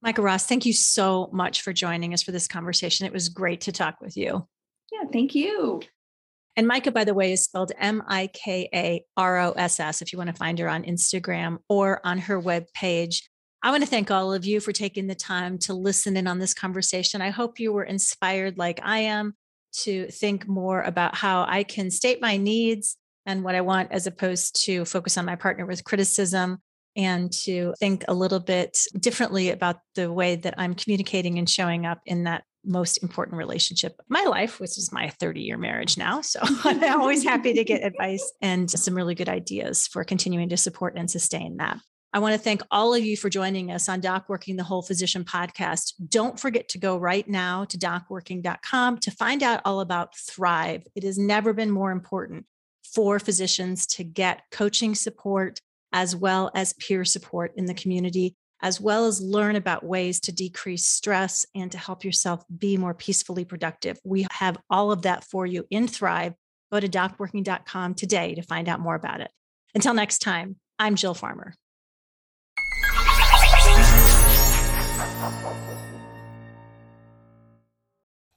Mika 0.02 0.22
Ross, 0.22 0.46
thank 0.46 0.66
you 0.66 0.72
so 0.72 1.30
much 1.32 1.62
for 1.62 1.72
joining 1.72 2.12
us 2.14 2.22
for 2.22 2.30
this 2.30 2.46
conversation. 2.46 3.06
It 3.06 3.12
was 3.12 3.28
great 3.28 3.62
to 3.62 3.72
talk 3.72 4.00
with 4.00 4.16
you. 4.16 4.46
Yeah, 4.92 5.08
thank 5.12 5.34
you. 5.34 5.80
And 6.56 6.68
Mika, 6.68 6.92
by 6.92 7.04
the 7.04 7.14
way, 7.14 7.32
is 7.32 7.44
spelled 7.44 7.72
M 7.78 8.02
I 8.06 8.28
K 8.28 8.68
A 8.72 9.04
R 9.16 9.38
O 9.40 9.52
S 9.52 9.80
S 9.80 10.02
if 10.02 10.12
you 10.12 10.18
want 10.18 10.30
to 10.30 10.36
find 10.36 10.58
her 10.58 10.68
on 10.68 10.84
Instagram 10.84 11.58
or 11.68 12.00
on 12.04 12.18
her 12.18 12.38
web 12.38 12.66
page. 12.74 13.28
I 13.62 13.70
want 13.70 13.82
to 13.82 13.88
thank 13.88 14.10
all 14.10 14.32
of 14.32 14.44
you 14.44 14.60
for 14.60 14.72
taking 14.72 15.06
the 15.06 15.14
time 15.14 15.58
to 15.60 15.74
listen 15.74 16.16
in 16.16 16.26
on 16.26 16.38
this 16.38 16.54
conversation. 16.54 17.22
I 17.22 17.30
hope 17.30 17.58
you 17.58 17.72
were 17.72 17.82
inspired, 17.82 18.58
like 18.58 18.78
I 18.82 18.98
am, 18.98 19.34
to 19.82 20.06
think 20.08 20.46
more 20.46 20.82
about 20.82 21.16
how 21.16 21.46
I 21.48 21.64
can 21.64 21.90
state 21.90 22.20
my 22.20 22.36
needs 22.36 22.96
and 23.26 23.42
what 23.42 23.54
I 23.54 23.62
want, 23.62 23.90
as 23.90 24.06
opposed 24.06 24.64
to 24.66 24.84
focus 24.84 25.16
on 25.16 25.24
my 25.24 25.34
partner 25.34 25.64
with 25.64 25.82
criticism 25.82 26.58
and 26.94 27.32
to 27.32 27.74
think 27.80 28.04
a 28.06 28.14
little 28.14 28.38
bit 28.38 28.78
differently 29.00 29.50
about 29.50 29.78
the 29.94 30.12
way 30.12 30.36
that 30.36 30.54
I'm 30.58 30.74
communicating 30.74 31.38
and 31.38 31.48
showing 31.48 31.86
up 31.86 32.00
in 32.06 32.24
that 32.24 32.44
most 32.64 33.02
important 33.02 33.36
relationship 33.36 33.94
of 33.98 34.04
my 34.08 34.24
life, 34.24 34.60
which 34.60 34.78
is 34.78 34.92
my 34.92 35.10
30 35.10 35.40
year 35.40 35.58
marriage 35.58 35.96
now. 35.96 36.20
So 36.20 36.40
I'm 36.64 36.82
always 37.00 37.24
happy 37.24 37.54
to 37.54 37.64
get 37.64 37.84
advice 37.84 38.32
and 38.40 38.70
some 38.70 38.94
really 38.94 39.14
good 39.14 39.28
ideas 39.28 39.86
for 39.86 40.04
continuing 40.04 40.48
to 40.50 40.56
support 40.56 40.94
and 40.96 41.10
sustain 41.10 41.58
that. 41.58 41.78
I 42.12 42.20
want 42.20 42.34
to 42.34 42.38
thank 42.38 42.62
all 42.70 42.94
of 42.94 43.04
you 43.04 43.16
for 43.16 43.28
joining 43.28 43.72
us 43.72 43.88
on 43.88 44.00
Doc 44.00 44.28
Working 44.28 44.54
the 44.54 44.62
Whole 44.62 44.82
Physician 44.82 45.24
podcast. 45.24 45.94
Don't 46.08 46.38
forget 46.38 46.68
to 46.68 46.78
go 46.78 46.96
right 46.96 47.28
now 47.28 47.64
to 47.64 47.76
docworking.com 47.76 48.98
to 48.98 49.10
find 49.10 49.42
out 49.42 49.60
all 49.64 49.80
about 49.80 50.16
Thrive. 50.16 50.84
It 50.94 51.02
has 51.02 51.18
never 51.18 51.52
been 51.52 51.72
more 51.72 51.90
important 51.90 52.46
for 52.84 53.18
physicians 53.18 53.84
to 53.86 54.04
get 54.04 54.42
coaching 54.52 54.94
support 54.94 55.60
as 55.92 56.14
well 56.14 56.52
as 56.54 56.72
peer 56.74 57.04
support 57.04 57.52
in 57.56 57.66
the 57.66 57.74
community 57.74 58.36
as 58.62 58.80
well 58.80 59.06
as 59.06 59.20
learn 59.20 59.56
about 59.56 59.84
ways 59.84 60.20
to 60.20 60.32
decrease 60.32 60.86
stress 60.86 61.46
and 61.54 61.70
to 61.72 61.78
help 61.78 62.04
yourself 62.04 62.44
be 62.56 62.76
more 62.76 62.94
peacefully 62.94 63.44
productive. 63.44 63.98
We 64.04 64.26
have 64.30 64.56
all 64.70 64.90
of 64.90 65.02
that 65.02 65.24
for 65.24 65.46
you 65.46 65.66
in 65.70 65.88
Thrive. 65.88 66.34
Go 66.72 66.80
to 66.80 66.88
docworking.com 66.88 67.94
today 67.94 68.34
to 68.34 68.42
find 68.42 68.68
out 68.68 68.80
more 68.80 68.94
about 68.94 69.20
it. 69.20 69.30
Until 69.74 69.94
next 69.94 70.18
time, 70.18 70.56
I'm 70.78 70.94
Jill 70.94 71.14
Farmer. 71.14 71.54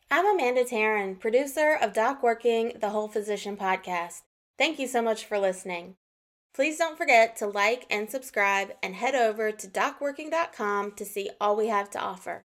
I'm 0.09 0.25
Amanda 0.25 0.63
Taryn, 0.63 1.19
producer 1.19 1.77
of 1.79 1.93
Doc 1.93 2.23
Working, 2.23 2.73
the 2.79 2.89
Whole 2.89 3.07
Physician 3.07 3.57
podcast. 3.57 4.21
Thank 4.57 4.79
you 4.79 4.87
so 4.87 5.01
much 5.01 5.25
for 5.25 5.37
listening. 5.37 5.95
Please 6.57 6.79
don't 6.79 6.97
forget 6.97 7.35
to 7.35 7.45
like 7.45 7.85
and 7.87 8.09
subscribe 8.09 8.69
and 8.81 8.95
head 8.95 9.13
over 9.13 9.51
to 9.51 9.67
docworking.com 9.67 10.93
to 10.93 11.05
see 11.05 11.29
all 11.39 11.55
we 11.55 11.67
have 11.67 11.87
to 11.91 11.99
offer. 11.99 12.46